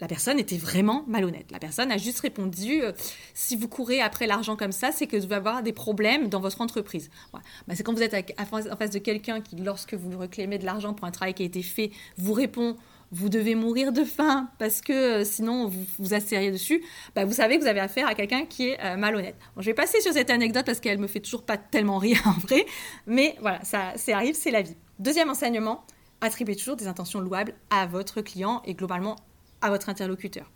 la 0.00 0.08
personne 0.08 0.38
était 0.38 0.56
vraiment 0.56 1.04
malhonnête. 1.06 1.50
La 1.50 1.58
personne 1.58 1.92
a 1.92 1.98
juste 1.98 2.20
répondu 2.20 2.82
euh, 2.82 2.92
si 3.34 3.54
vous 3.54 3.68
courez 3.68 4.00
après 4.00 4.26
l'argent 4.26 4.56
comme 4.56 4.72
ça, 4.72 4.92
c'est 4.92 5.06
que 5.06 5.16
vous 5.16 5.26
allez 5.26 5.34
avoir 5.34 5.62
des 5.62 5.72
problèmes 5.72 6.28
dans 6.28 6.40
votre 6.40 6.60
entreprise. 6.62 7.10
Bah, 7.32 7.40
c'est 7.74 7.82
quand 7.82 7.92
vous 7.92 8.02
êtes 8.02 8.14
en 8.38 8.76
face 8.76 8.90
de 8.90 8.98
quelqu'un 8.98 9.40
qui, 9.40 9.56
lorsque 9.56 9.94
vous 9.94 10.18
réclamez 10.18 10.58
de 10.58 10.64
l'argent 10.64 10.94
pour 10.94 11.06
un 11.06 11.10
travail 11.10 11.34
qui 11.34 11.42
a 11.42 11.46
été 11.46 11.62
fait, 11.62 11.90
vous 12.16 12.32
répond 12.32 12.76
vous 13.12 13.28
devez 13.28 13.54
mourir 13.54 13.92
de 13.92 14.04
faim 14.04 14.50
parce 14.58 14.80
que 14.80 14.92
euh, 14.92 15.24
sinon 15.24 15.66
vous 15.66 15.84
vous 15.98 16.14
assériez 16.14 16.50
dessus, 16.50 16.82
bah, 17.14 17.24
vous 17.24 17.32
savez 17.32 17.56
que 17.56 17.62
vous 17.62 17.68
avez 17.68 17.80
affaire 17.80 18.06
à 18.06 18.14
quelqu'un 18.14 18.46
qui 18.46 18.68
est 18.68 18.80
euh, 18.82 18.96
malhonnête. 18.96 19.36
je 19.56 19.66
vais 19.66 19.74
passer 19.74 20.00
sur 20.00 20.12
cette 20.12 20.30
anecdote 20.30 20.66
parce 20.66 20.80
qu'elle 20.80 20.98
me 20.98 21.06
fait 21.06 21.20
toujours 21.20 21.42
pas 21.42 21.56
tellement 21.56 21.98
rire 21.98 22.22
en 22.26 22.38
vrai, 22.40 22.66
mais 23.06 23.36
voilà, 23.40 23.62
ça, 23.64 23.92
ça 23.96 24.16
arrive, 24.16 24.34
c'est 24.34 24.50
la 24.50 24.62
vie. 24.62 24.76
Deuxième 24.98 25.30
enseignement, 25.30 25.84
attribuez 26.20 26.56
toujours 26.56 26.76
des 26.76 26.86
intentions 26.86 27.20
louables 27.20 27.54
à 27.70 27.86
votre 27.86 28.20
client 28.20 28.62
et 28.64 28.74
globalement 28.74 29.16
à 29.60 29.70
votre 29.70 29.88
interlocuteur. 29.88 30.50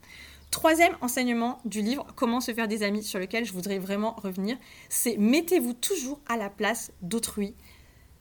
Troisième 0.50 0.96
enseignement 1.00 1.58
du 1.64 1.82
livre, 1.82 2.06
Comment 2.14 2.40
se 2.40 2.54
faire 2.54 2.68
des 2.68 2.84
amis, 2.84 3.02
sur 3.02 3.18
lequel 3.18 3.44
je 3.44 3.52
voudrais 3.52 3.78
vraiment 3.78 4.14
revenir, 4.22 4.56
c'est 4.88 5.16
mettez-vous 5.16 5.72
toujours 5.72 6.20
à 6.28 6.36
la 6.36 6.48
place 6.48 6.92
d'autrui. 7.02 7.54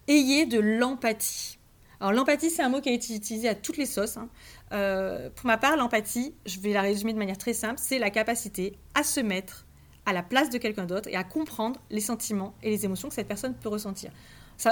Ayez 0.07 0.47
de 0.47 0.59
l'empathie. 0.59 1.59
Alors 2.03 2.11
l'empathie, 2.11 2.49
c'est 2.49 2.61
un 2.61 2.67
mot 2.67 2.81
qui 2.81 2.89
a 2.89 2.91
été 2.91 3.15
utilisé 3.15 3.47
à 3.47 3.55
toutes 3.55 3.77
les 3.77 3.85
sauces. 3.85 4.17
Hein. 4.17 4.27
Euh, 4.73 5.29
pour 5.29 5.47
ma 5.47 5.57
part, 5.57 5.77
l'empathie, 5.77 6.35
je 6.45 6.59
vais 6.59 6.73
la 6.73 6.81
résumer 6.81 7.13
de 7.13 7.17
manière 7.17 7.37
très 7.37 7.53
simple, 7.53 7.79
c'est 7.81 7.97
la 7.97 8.09
capacité 8.09 8.77
à 8.93 9.03
se 9.03 9.21
mettre 9.21 9.65
à 10.05 10.11
la 10.11 10.21
place 10.21 10.49
de 10.49 10.57
quelqu'un 10.57 10.83
d'autre 10.83 11.07
et 11.07 11.15
à 11.15 11.23
comprendre 11.23 11.79
les 11.89 12.01
sentiments 12.01 12.55
et 12.61 12.69
les 12.71 12.83
émotions 12.83 13.07
que 13.07 13.15
cette 13.15 13.29
personne 13.29 13.53
peut 13.53 13.69
ressentir. 13.69 14.11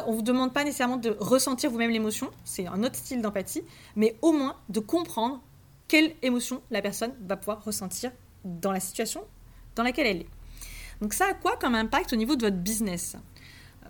On 0.05 0.11
ne 0.11 0.15
vous 0.17 0.23
demande 0.23 0.53
pas 0.53 0.65
nécessairement 0.65 0.97
de 0.97 1.15
ressentir 1.21 1.71
vous-même 1.71 1.91
l'émotion, 1.91 2.29
c'est 2.43 2.67
un 2.67 2.83
autre 2.83 2.97
style 2.97 3.21
d'empathie, 3.21 3.63
mais 3.95 4.17
au 4.21 4.33
moins 4.33 4.57
de 4.67 4.81
comprendre 4.81 5.41
quelle 5.87 6.13
émotion 6.23 6.61
la 6.69 6.81
personne 6.81 7.13
va 7.21 7.37
pouvoir 7.37 7.63
ressentir 7.63 8.11
dans 8.43 8.73
la 8.73 8.81
situation 8.81 9.23
dans 9.77 9.83
laquelle 9.83 10.07
elle 10.07 10.21
est. 10.23 10.29
Donc 10.99 11.13
ça 11.13 11.27
a 11.27 11.33
quoi 11.33 11.55
comme 11.55 11.75
impact 11.75 12.11
au 12.11 12.17
niveau 12.17 12.35
de 12.35 12.47
votre 12.47 12.57
business? 12.57 13.15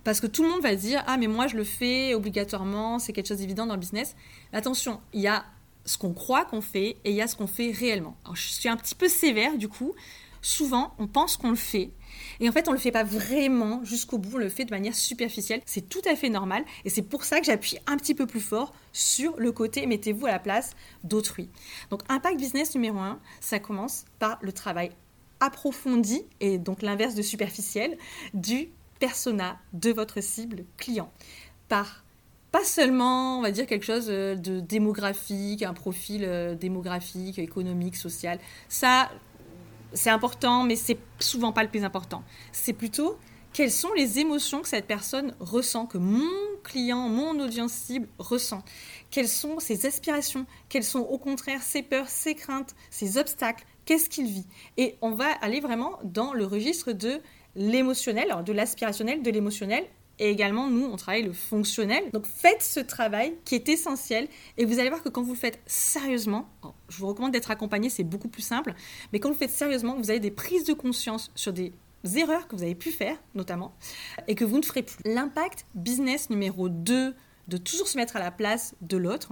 Parce 0.04 0.20
que 0.20 0.28
tout 0.28 0.44
le 0.44 0.50
monde 0.50 0.62
va 0.62 0.76
dire 0.76 1.04
Ah, 1.08 1.18
mais 1.18 1.28
moi 1.28 1.48
je 1.48 1.56
le 1.56 1.64
fais 1.64 2.14
obligatoirement, 2.14 3.00
c'est 3.00 3.14
quelque 3.14 3.28
chose 3.28 3.38
d'évident 3.38 3.66
dans 3.66 3.76
le 3.76 3.80
business. 3.80 4.16
Attention, 4.54 5.02
il 5.14 5.22
y 5.22 5.28
a 5.28 5.46
ce 5.86 5.98
qu'on 5.98 6.14
croit 6.14 6.46
qu'on 6.46 6.62
fait 6.62 6.98
et 7.04 7.12
il 7.12 7.16
y 7.16 7.22
a 7.22 7.28
ce 7.28 7.36
qu'on 7.36 7.48
fait 7.48 7.72
réellement. 7.72 8.16
Alors, 8.24 8.36
je 8.36 8.48
suis 8.48 8.70
un 8.70 8.78
petit 8.78 8.96
peu 8.96 9.08
sévère 9.08 9.58
du 9.58 9.68
coup. 9.68 9.94
Souvent, 10.44 10.96
on 10.98 11.06
pense 11.06 11.38
qu'on 11.38 11.52
le 11.52 11.56
fait. 11.56 11.92
Et 12.40 12.50
en 12.50 12.52
fait, 12.52 12.68
on 12.68 12.72
ne 12.72 12.76
le 12.76 12.82
fait 12.82 12.92
pas 12.92 13.04
vraiment 13.04 13.84
jusqu'au 13.84 14.18
bout, 14.18 14.38
on 14.38 14.40
le 14.40 14.50
fait 14.50 14.66
de 14.66 14.72
manière 14.72 14.96
superficielle. 14.96 15.62
C'est 15.68 15.88
tout 15.88 16.02
à 16.10 16.16
fait 16.16 16.30
normal. 16.30 16.66
Et 16.84 16.90
c'est 16.90 17.04
pour 17.04 17.26
ça 17.26 17.40
que 17.40 17.46
j'appuie 17.46 17.78
un 17.86 17.96
petit 17.96 18.16
peu 18.16 18.26
plus 18.26 18.40
fort 18.40 18.74
sur 18.92 19.36
le 19.38 19.52
côté 19.52 19.86
mettez-vous 19.86 20.26
à 20.26 20.32
la 20.32 20.40
place 20.40 20.72
d'autrui. 21.04 21.48
Donc, 21.92 22.02
impact 22.10 22.38
business 22.38 22.74
numéro 22.74 22.98
un, 22.98 23.20
ça 23.40 23.60
commence 23.60 24.06
par 24.18 24.40
le 24.42 24.52
travail 24.52 24.92
approfondi, 25.42 26.24
et 26.40 26.58
donc 26.58 26.82
l'inverse 26.84 27.16
de 27.16 27.22
superficiel, 27.22 27.98
du 28.34 28.70
persona 29.02 29.58
de 29.74 29.92
votre 29.92 30.22
cible 30.22 30.64
client. 30.78 31.12
Par 31.68 32.06
pas 32.52 32.64
seulement, 32.64 33.40
on 33.40 33.42
va 33.42 33.52
dire, 33.52 33.66
quelque 33.66 33.86
chose 33.86 34.08
euh, 34.10 34.36
de 34.36 34.60
démographique, 34.60 35.64
un 35.64 35.74
profil 35.74 36.24
euh, 36.26 36.54
démographique, 36.54 37.40
économique, 37.40 37.96
social. 37.96 38.40
Ça, 38.68 39.10
c'est 39.94 40.10
important, 40.10 40.64
mais 40.64 40.76
c'est 40.76 40.98
souvent 41.20 41.54
pas 41.54 41.64
le 41.64 41.70
plus 41.70 41.84
important. 41.84 42.24
C'est 42.52 42.74
plutôt 42.74 43.18
quelles 43.54 43.72
sont 43.72 43.92
les 43.94 44.20
émotions 44.20 44.62
que 44.62 44.68
cette 44.68 44.86
personne 44.86 45.34
ressent, 45.40 45.86
que 45.86 45.98
mon 45.98 46.30
client, 46.64 47.10
mon 47.10 47.40
audience 47.40 47.74
cible 47.74 48.08
ressent. 48.20 48.64
Quelles 49.10 49.28
sont 49.28 49.60
ses 49.60 49.86
aspirations, 49.86 50.46
quelles 50.70 50.84
sont 50.84 51.00
au 51.00 51.18
contraire 51.18 51.62
ses 51.62 51.84
peurs, 51.84 52.10
ses 52.10 52.36
craintes, 52.36 52.76
ses 52.90 53.18
obstacles, 53.18 53.66
qu'est-ce 53.86 54.10
qu'il 54.10 54.28
vit? 54.28 54.48
Et 54.78 54.98
on 55.02 55.12
va 55.12 55.32
aller 55.42 55.60
vraiment 55.60 56.00
dans 56.04 56.34
le 56.34 56.46
registre 56.46 56.92
de 56.92 57.22
l'émotionnel, 57.56 58.34
de 58.46 58.54
l'aspirationnel, 58.54 59.22
de 59.22 59.32
l'émotionnel. 59.32 59.84
Et 60.20 60.30
également, 60.30 60.70
nous, 60.70 60.86
on 60.86 60.98
travaille 60.98 61.24
le 61.24 61.34
fonctionnel. 61.34 62.04
Donc 62.14 62.28
faites 62.28 62.62
ce 62.62 62.80
travail 62.80 63.34
qui 63.44 63.56
est 63.56 63.70
essentiel 63.70 64.28
et 64.58 64.66
vous 64.66 64.78
allez 64.78 64.90
voir 64.90 65.02
que 65.02 65.10
quand 65.10 65.24
vous 65.24 65.34
le 65.34 65.40
faites 65.40 65.60
sérieusement, 65.66 66.48
je 66.90 66.98
vous 66.98 67.08
recommande 67.08 67.32
d'être 67.32 67.50
accompagné, 67.50 67.90
c'est 67.90 68.04
beaucoup 68.04 68.28
plus 68.28 68.44
simple, 68.44 68.76
mais 69.12 69.20
quand 69.20 69.30
vous 69.30 69.34
le 69.34 69.40
faites 69.40 69.50
sérieusement, 69.50 69.96
vous 69.98 70.12
avez 70.12 70.20
des 70.20 70.30
prises 70.30 70.66
de 70.66 70.74
conscience 70.74 71.32
sur 71.34 71.54
des 71.54 71.74
erreurs 72.18 72.48
que 72.48 72.56
vous 72.56 72.62
avez 72.62 72.76
pu 72.76 72.92
faire, 72.92 73.18
notamment, 73.34 73.74
et 74.28 74.36
que 74.36 74.46
vous 74.46 74.58
ne 74.58 74.64
ferez 74.64 74.84
plus. 74.84 74.98
L'impact 75.06 75.66
business 75.74 76.30
numéro 76.30 76.70
2 76.70 77.16
de 77.48 77.58
toujours 77.58 77.88
se 77.88 77.98
mettre 77.98 78.16
à 78.16 78.20
la 78.20 78.32
place 78.32 78.76
de 78.82 78.98
l'autre, 78.98 79.32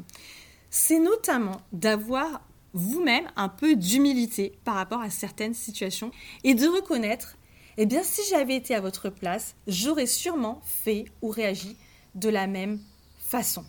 c'est 0.72 1.00
notamment 1.00 1.58
d'avoir 1.72 2.42
vous-même 2.74 3.30
un 3.36 3.50
peu 3.50 3.76
d'humilité 3.76 4.58
par 4.64 4.76
rapport 4.76 5.02
à 5.02 5.10
certaines 5.10 5.54
situations 5.54 6.12
et 6.44 6.54
de 6.54 6.68
reconnaître 6.68 7.36
eh 7.82 7.86
bien, 7.86 8.04
si 8.04 8.22
j'avais 8.30 8.58
été 8.58 8.76
à 8.76 8.82
votre 8.82 9.10
place, 9.10 9.56
j'aurais 9.66 10.06
sûrement 10.06 10.60
fait 10.66 11.06
ou 11.22 11.30
réagi 11.30 11.78
de 12.14 12.28
la 12.28 12.46
même 12.46 12.78
façon. 13.18 13.64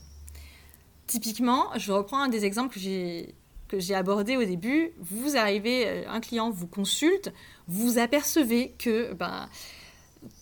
Typiquement, 1.06 1.66
je 1.76 1.92
reprends 1.92 2.18
un 2.18 2.28
des 2.28 2.44
exemples 2.44 2.74
que 2.74 2.80
j'ai 2.80 3.36
que 3.68 3.78
j'ai 3.78 3.94
abordé 3.94 4.36
au 4.36 4.42
début, 4.42 4.90
vous 4.98 5.36
arrivez, 5.36 5.86
euh, 5.86 6.02
un 6.08 6.18
client 6.18 6.50
vous 6.50 6.66
consulte, 6.66 7.32
vous 7.68 7.98
apercevez 7.98 8.74
que 8.80 9.12
ben, 9.12 9.48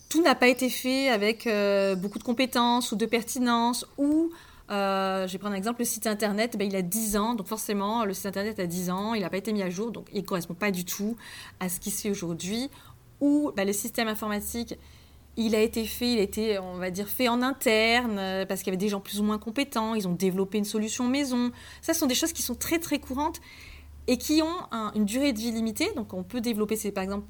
tout 0.09 0.23
n'a 0.23 0.33
pas 0.33 0.47
été 0.47 0.71
fait 0.71 1.09
avec 1.09 1.45
euh, 1.45 1.95
beaucoup 1.95 2.17
de 2.17 2.23
compétences 2.23 2.91
ou 2.91 2.95
de 2.95 3.05
pertinence, 3.05 3.85
ou 3.99 4.31
euh, 4.71 5.27
je 5.27 5.31
vais 5.33 5.37
prendre 5.37 5.53
un 5.53 5.57
exemple, 5.57 5.81
le 5.81 5.85
site 5.85 6.07
internet, 6.07 6.57
ben, 6.57 6.67
il 6.67 6.75
a 6.75 6.81
10 6.81 7.17
ans, 7.17 7.35
donc 7.35 7.45
forcément 7.45 8.03
le 8.05 8.13
site 8.13 8.25
internet 8.25 8.59
a 8.59 8.65
10 8.65 8.89
ans, 8.89 9.13
il 9.13 9.21
n'a 9.21 9.29
pas 9.29 9.37
été 9.37 9.53
mis 9.53 9.61
à 9.61 9.69
jour, 9.69 9.91
donc 9.91 10.07
il 10.11 10.21
ne 10.21 10.25
correspond 10.25 10.55
pas 10.55 10.71
du 10.71 10.85
tout 10.85 11.15
à 11.59 11.69
ce 11.69 11.79
qui 11.79 11.91
se 11.91 12.01
fait 12.01 12.09
aujourd'hui 12.09 12.71
où 13.21 13.51
bah, 13.55 13.65
le 13.65 13.73
système 13.73 14.07
informatique, 14.07 14.75
il 15.37 15.55
a 15.55 15.61
été 15.61 15.85
fait, 15.85 16.13
il 16.13 16.19
a 16.19 16.23
été, 16.23 16.59
on 16.59 16.77
va 16.77 16.91
dire, 16.91 17.07
fait 17.07 17.27
en 17.27 17.41
interne, 17.41 18.17
euh, 18.17 18.45
parce 18.45 18.61
qu'il 18.61 18.67
y 18.67 18.71
avait 18.71 18.77
des 18.77 18.89
gens 18.89 18.99
plus 18.99 19.19
ou 19.19 19.23
moins 19.23 19.37
compétents, 19.37 19.95
ils 19.95 20.07
ont 20.07 20.13
développé 20.13 20.57
une 20.57 20.65
solution 20.65 21.07
maison. 21.07 21.51
Ça, 21.81 21.93
ce 21.93 21.99
sont 21.99 22.07
des 22.07 22.15
choses 22.15 22.33
qui 22.33 22.41
sont 22.41 22.55
très 22.55 22.79
très 22.79 22.99
courantes 22.99 23.39
et 24.07 24.17
qui 24.17 24.41
ont 24.41 24.93
une 24.95 25.05
durée 25.05 25.33
de 25.33 25.37
vie 25.37 25.51
limitée. 25.51 25.91
Donc 25.95 26.13
on 26.13 26.23
peut 26.23 26.41
développer, 26.41 26.75
par 26.91 27.03
exemple, 27.03 27.27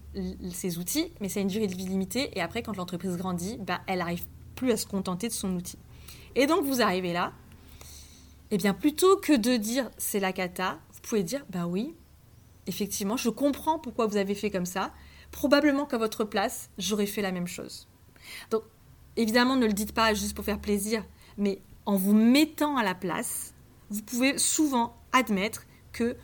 ces 0.52 0.78
outils, 0.78 1.12
mais 1.20 1.28
a 1.38 1.42
une 1.42 1.50
durée 1.50 1.68
de 1.68 1.76
vie 1.76 1.86
limitée. 1.86 2.32
Et 2.38 2.42
après, 2.42 2.64
quand 2.64 2.78
l'entreprise 2.78 3.18
grandit, 3.18 3.58
bah, 3.60 3.82
elle 3.86 4.00
n'arrive 4.00 4.26
plus 4.56 4.72
à 4.72 4.78
se 4.78 4.86
contenter 4.86 5.28
de 5.28 5.34
son 5.34 5.54
outil. 5.56 5.78
Et 6.36 6.48
donc 6.48 6.64
vous 6.64 6.82
arrivez 6.82 7.12
là, 7.12 7.34
eh 8.52 8.58
bien 8.58 8.74
plutôt 8.74 9.18
que 9.18 9.34
de 9.34 9.58
dire 9.58 9.90
c'est 9.98 10.20
la 10.20 10.32
cata, 10.32 10.80
vous 10.94 11.02
pouvez 11.02 11.24
dire 11.24 11.46
bah 11.50 11.66
oui, 11.68 11.96
effectivement, 12.68 13.18
je 13.18 13.30
comprends 13.30 13.80
pourquoi 13.80 14.08
vous 14.08 14.18
avez 14.18 14.36
fait 14.36 14.50
comme 14.50 14.66
ça 14.66 14.92
probablement 15.32 15.86
qu'à 15.86 15.98
votre 15.98 16.24
place, 16.24 16.70
j'aurais 16.78 17.06
fait 17.06 17.22
la 17.22 17.32
même 17.32 17.48
chose. 17.48 17.88
Donc, 18.52 18.64
évidemment, 19.16 19.56
ne 19.56 19.66
le 19.66 19.74
dites 19.74 19.94
pas 19.94 20.14
juste 20.14 20.36
pour 20.36 20.46
faire 20.46 20.60
plaisir, 20.60 21.04
mais 21.38 21.62
en 21.86 21.96
vous 21.96 22.14
mettant 22.14 22.78
à 22.78 22.84
la 22.84 22.96
place, 22.96 23.54
vous 23.90 24.02
pouvez 24.02 24.38
souvent 24.38 24.96
admettre 25.12 25.64
que, 25.92 26.16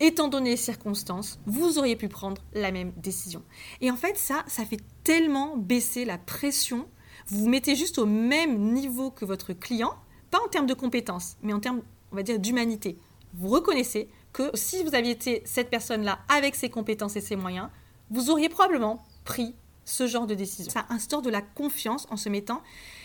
étant 0.00 0.28
donné 0.28 0.50
les 0.50 0.56
circonstances, 0.56 1.40
vous 1.46 1.78
auriez 1.78 1.96
pu 1.96 2.08
prendre 2.08 2.42
la 2.52 2.70
même 2.70 2.92
décision. 2.96 3.42
Et 3.80 3.90
en 3.90 3.96
fait, 3.96 4.16
ça, 4.16 4.44
ça 4.46 4.64
fait 4.64 4.80
tellement 5.04 5.56
baisser 5.56 6.04
la 6.04 6.18
pression. 6.18 6.86
Vous 7.26 7.40
vous 7.40 7.48
mettez 7.48 7.76
juste 7.76 7.98
au 7.98 8.06
même 8.06 8.72
niveau 8.72 9.10
que 9.10 9.24
votre 9.24 9.52
client, 9.52 9.94
pas 10.30 10.40
en 10.44 10.48
termes 10.48 10.66
de 10.66 10.74
compétences, 10.74 11.36
mais 11.42 11.52
en 11.52 11.60
termes, 11.60 11.82
on 12.10 12.16
va 12.16 12.22
dire, 12.22 12.38
d'humanité. 12.38 12.98
Vous 13.34 13.48
reconnaissez 13.48 14.10
que 14.32 14.50
si 14.54 14.82
vous 14.82 14.94
aviez 14.94 15.12
été 15.12 15.42
cette 15.44 15.70
personne-là 15.70 16.20
avec 16.28 16.54
ses 16.54 16.68
compétences 16.68 17.16
et 17.16 17.20
ses 17.20 17.36
moyens, 17.36 17.68
vous 18.12 18.30
auriez 18.30 18.48
probablement 18.48 19.02
pris 19.24 19.54
ce 19.84 20.06
genre 20.06 20.26
de 20.26 20.34
décision. 20.34 20.70
Ça 20.70 20.86
instaure 20.90 21.22
de 21.22 21.30
la 21.30 21.42
confiance 21.42 22.06
en 22.10 22.16
se 22.16 22.28
mettant 22.28 22.62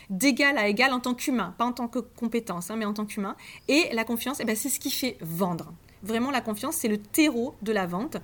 d'égal 0.10 0.58
à 0.58 0.68
égal 0.68 0.94
en 0.94 1.00
tant 1.00 1.16
qu'humain, 1.16 1.56
pas 1.58 1.66
en 1.66 1.74
tant 1.74 1.88
que 1.88 2.00
compétence, 2.00 2.70
hein, 2.70 2.76
mais 2.76 2.86
en 2.86 2.94
tant 2.94 3.06
qu'humain. 3.06 3.36
Et 3.68 3.90
la 3.94 4.04
confiance, 4.04 4.40
eh 4.40 4.46
ben, 4.46 4.56
c'est 4.56 4.70
ce 4.70 4.80
qui 4.80 4.92
fait 4.92 5.18
vendre. 5.22 5.74
Vraiment, 6.04 6.30
la 6.30 6.42
confiance, 6.42 6.76
c'est 6.76 6.88
le 6.88 7.00
terreau 7.00 7.56
de 7.64 7.72
la 7.72 7.88
vente. 7.88 8.18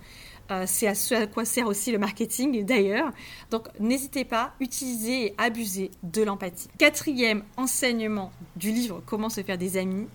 Euh, 0.51 0.65
c'est 0.67 0.87
à 0.87 0.95
ce 0.95 1.15
à 1.15 1.25
quoi 1.25 1.45
sert 1.45 1.67
aussi 1.67 1.91
le 1.91 1.97
marketing 1.97 2.65
d'ailleurs. 2.65 3.11
Donc 3.49 3.67
n'hésitez 3.79 4.25
pas, 4.25 4.53
utilisez 4.59 5.27
et 5.27 5.35
abusez 5.37 5.89
de 6.03 6.21
l'empathie. 6.21 6.67
Quatrième 6.77 7.43
enseignement 7.55 8.31
du 8.57 8.71
livre 8.71 9.01
Comment 9.05 9.29
se 9.29 9.41
faire 9.41 9.57
des 9.57 9.77
amis, 9.77 10.07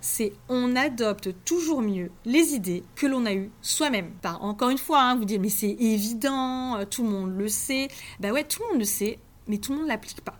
c'est 0.00 0.32
on 0.48 0.76
adopte 0.76 1.30
toujours 1.44 1.82
mieux 1.82 2.10
les 2.24 2.54
idées 2.54 2.82
que 2.96 3.06
l'on 3.06 3.26
a 3.26 3.32
eues 3.32 3.50
soi-même. 3.62 4.12
Encore 4.40 4.70
une 4.70 4.78
fois, 4.78 5.02
hein, 5.02 5.16
vous 5.16 5.24
dites 5.24 5.40
mais 5.40 5.48
c'est 5.48 5.76
évident, 5.78 6.76
euh, 6.76 6.84
tout 6.84 7.02
le 7.02 7.10
monde 7.10 7.38
le 7.38 7.48
sait. 7.48 7.88
Ben 8.18 8.32
ouais, 8.32 8.44
tout 8.44 8.62
le 8.62 8.68
monde 8.70 8.78
le 8.78 8.86
sait, 8.86 9.18
mais 9.46 9.58
tout 9.58 9.72
le 9.72 9.78
monde 9.78 9.88
l'applique 9.88 10.22
pas. 10.22 10.38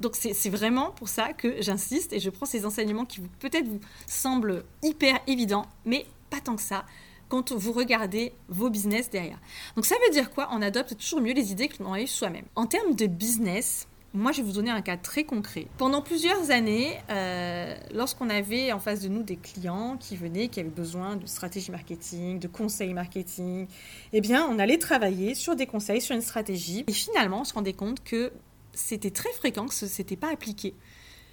Donc 0.00 0.14
c'est 0.14 0.50
vraiment 0.50 0.90
pour 0.90 1.08
ça 1.08 1.32
que 1.32 1.62
j'insiste 1.62 2.12
et 2.12 2.20
je 2.20 2.28
prends 2.28 2.44
ces 2.46 2.66
enseignements 2.66 3.06
qui 3.06 3.20
peut-être 3.38 3.66
vous 3.66 3.80
semblent 4.06 4.64
hyper 4.82 5.18
évidents, 5.26 5.66
mais 5.86 6.06
pas 6.28 6.40
tant 6.40 6.56
que 6.56 6.62
ça 6.62 6.84
quand 7.28 7.52
vous 7.52 7.72
regardez 7.72 8.32
vos 8.48 8.70
business 8.70 9.10
derrière. 9.10 9.38
Donc 9.74 9.84
ça 9.84 9.96
veut 10.04 10.12
dire 10.12 10.30
quoi? 10.30 10.48
On 10.52 10.62
adopte 10.62 10.96
toujours 10.96 11.20
mieux 11.20 11.32
les 11.32 11.50
idées 11.50 11.68
que 11.68 11.82
l'on 11.82 11.92
a 11.92 12.00
eues 12.00 12.06
soi-même. 12.06 12.44
En 12.54 12.66
termes 12.66 12.94
de 12.94 13.06
business, 13.06 13.88
moi, 14.16 14.32
je 14.32 14.38
vais 14.38 14.44
vous 14.44 14.52
donner 14.52 14.70
un 14.70 14.80
cas 14.80 14.96
très 14.96 15.24
concret. 15.24 15.68
Pendant 15.76 16.00
plusieurs 16.00 16.50
années, 16.50 16.98
euh, 17.10 17.76
lorsqu'on 17.94 18.30
avait 18.30 18.72
en 18.72 18.78
face 18.78 19.00
de 19.00 19.08
nous 19.08 19.22
des 19.22 19.36
clients 19.36 19.96
qui 19.98 20.16
venaient, 20.16 20.48
qui 20.48 20.60
avaient 20.60 20.70
besoin 20.70 21.16
de 21.16 21.26
stratégie 21.26 21.70
marketing, 21.70 22.38
de 22.38 22.48
conseils 22.48 22.94
marketing, 22.94 23.66
eh 24.12 24.20
bien, 24.20 24.48
on 24.50 24.58
allait 24.58 24.78
travailler 24.78 25.34
sur 25.34 25.54
des 25.54 25.66
conseils, 25.66 26.00
sur 26.00 26.16
une 26.16 26.22
stratégie. 26.22 26.84
Et 26.86 26.92
finalement, 26.92 27.42
on 27.42 27.44
se 27.44 27.52
rendait 27.52 27.74
compte 27.74 28.02
que 28.02 28.32
c'était 28.72 29.10
très 29.10 29.32
fréquent 29.32 29.66
que 29.66 29.74
ce 29.74 29.84
n'était 29.84 30.16
pas 30.16 30.32
appliqué. 30.32 30.74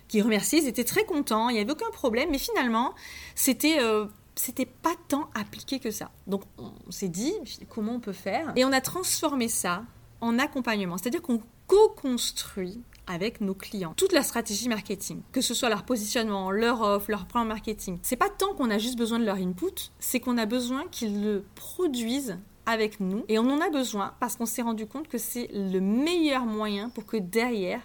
Qui 0.10 0.22
remerciaient, 0.22 0.60
ils 0.60 0.68
étaient 0.68 0.84
très 0.84 1.06
contents, 1.06 1.50
il 1.50 1.54
n'y 1.54 1.62
avait 1.62 1.72
aucun 1.72 1.90
problème, 1.92 2.30
mais 2.32 2.38
finalement, 2.38 2.94
c'était 3.34 3.80
euh, 3.80 4.06
c'était 4.36 4.66
pas 4.66 4.96
tant 5.08 5.30
appliqué 5.34 5.80
que 5.80 5.92
ça. 5.92 6.12
Donc 6.28 6.44
on 6.58 6.92
s'est 6.92 7.08
dit 7.08 7.34
comment 7.70 7.94
on 7.94 8.00
peut 8.00 8.14
faire? 8.14 8.52
Et 8.56 8.66
on 8.66 8.72
a 8.72 8.82
transformé 8.82 9.48
ça 9.48 9.84
en 10.22 10.40
accompagnement, 10.40 10.98
c'est-à-dire 10.98 11.22
qu'on 11.22 11.42
co-construit 11.68 12.82
avec 13.08 13.42
nos 13.42 13.54
clients 13.54 13.94
toute 13.98 14.14
la 14.14 14.24
stratégie 14.24 14.70
marketing, 14.70 15.22
que 15.32 15.42
ce 15.42 15.54
soit 15.54 15.70
leur 15.70 15.84
positionnement, 15.84 16.52
leur 16.52 16.82
offre, 16.82 17.12
leur 17.12 17.26
plan 17.26 17.46
marketing. 17.46 18.00
C'est 18.02 18.16
pas 18.16 18.30
tant 18.30 18.54
qu'on 18.54 18.70
a 18.70 18.78
juste 18.78 18.98
besoin 18.98 19.20
de 19.20 19.26
leur 19.26 19.36
input, 19.36 19.92
c'est 20.00 20.20
qu'on 20.20 20.38
a 20.38 20.46
besoin 20.46 20.86
qu'ils 20.90 21.22
le 21.22 21.44
produisent 21.56 22.38
avec 22.66 23.00
nous 23.00 23.26
et 23.28 23.40
on 23.40 23.50
en 23.50 23.60
a 23.60 23.70
besoin 23.70 24.14
parce 24.20 24.36
qu'on 24.36 24.46
s'est 24.46 24.62
rendu 24.62 24.86
compte 24.86 25.08
que 25.08 25.18
c'est 25.18 25.50
le 25.54 25.80
meilleur 25.80 26.46
moyen 26.46 26.90
pour 26.90 27.06
que 27.06 27.18
derrière 27.18 27.82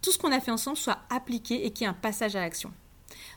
tout 0.00 0.10
ce 0.10 0.18
qu'on 0.18 0.32
a 0.32 0.40
fait 0.40 0.50
ensemble 0.50 0.76
soit 0.76 0.98
appliqué 1.10 1.66
et 1.66 1.70
qu'il 1.70 1.84
y 1.84 1.86
ait 1.86 1.90
un 1.90 1.94
passage 1.94 2.36
à 2.36 2.40
l'action. 2.40 2.72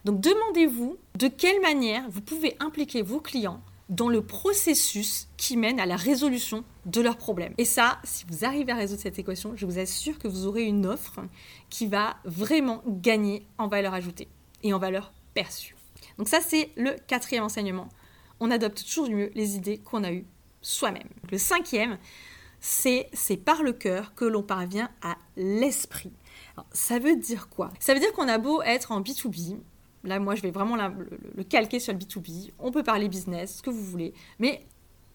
Donc 0.05 0.21
demandez-vous 0.21 0.97
de 1.17 1.27
quelle 1.27 1.61
manière 1.61 2.09
vous 2.09 2.21
pouvez 2.21 2.55
impliquer 2.59 3.01
vos 3.01 3.19
clients 3.19 3.61
dans 3.89 4.07
le 4.07 4.21
processus 4.21 5.27
qui 5.35 5.57
mène 5.57 5.79
à 5.79 5.85
la 5.85 5.95
résolution 5.95 6.63
de 6.85 7.01
leurs 7.01 7.17
problèmes. 7.17 7.53
Et 7.57 7.65
ça, 7.65 7.99
si 8.03 8.23
vous 8.29 8.45
arrivez 8.45 8.71
à 8.71 8.75
résoudre 8.75 9.01
cette 9.01 9.17
équation, 9.17 9.53
je 9.55 9.65
vous 9.65 9.79
assure 9.79 10.19
que 10.19 10.27
vous 10.27 10.45
aurez 10.45 10.63
une 10.63 10.85
offre 10.85 11.19
qui 11.69 11.87
va 11.87 12.17
vraiment 12.23 12.83
gagner 12.85 13.45
en 13.57 13.67
valeur 13.67 13.93
ajoutée 13.93 14.27
et 14.63 14.73
en 14.73 14.79
valeur 14.79 15.11
perçue. 15.33 15.75
Donc 16.17 16.27
ça, 16.29 16.39
c'est 16.41 16.69
le 16.75 16.95
quatrième 17.07 17.43
enseignement. 17.43 17.89
On 18.39 18.51
adopte 18.51 18.85
toujours 18.85 19.09
mieux 19.09 19.31
les 19.33 19.55
idées 19.55 19.79
qu'on 19.79 20.03
a 20.03 20.11
eues 20.11 20.25
soi-même. 20.61 21.09
Le 21.31 21.37
cinquième, 21.37 21.97
c'est 22.59 23.09
c'est 23.13 23.37
par 23.37 23.63
le 23.63 23.73
cœur 23.73 24.13
que 24.15 24.25
l'on 24.25 24.43
parvient 24.43 24.89
à 25.01 25.17
l'esprit. 25.35 26.11
Ça 26.73 26.99
veut 26.99 27.15
dire 27.15 27.49
quoi? 27.49 27.71
Ça 27.79 27.93
veut 27.93 27.99
dire 27.99 28.11
qu'on 28.13 28.27
a 28.27 28.37
beau 28.37 28.61
être 28.61 28.91
en 28.91 29.01
B2B, 29.01 29.57
Là, 30.03 30.19
moi, 30.19 30.35
je 30.35 30.41
vais 30.41 30.51
vraiment 30.51 30.75
le, 30.75 31.43
calquer 31.43 31.79
sur 31.79 31.93
le 31.93 31.99
B2B. 31.99 32.51
On 32.59 32.71
peut 32.71 32.83
parler 32.83 33.09
business, 33.09 33.57
ce 33.57 33.61
que 33.61 33.69
vous 33.69 33.83
voulez. 33.83 34.13
Mais 34.39 34.65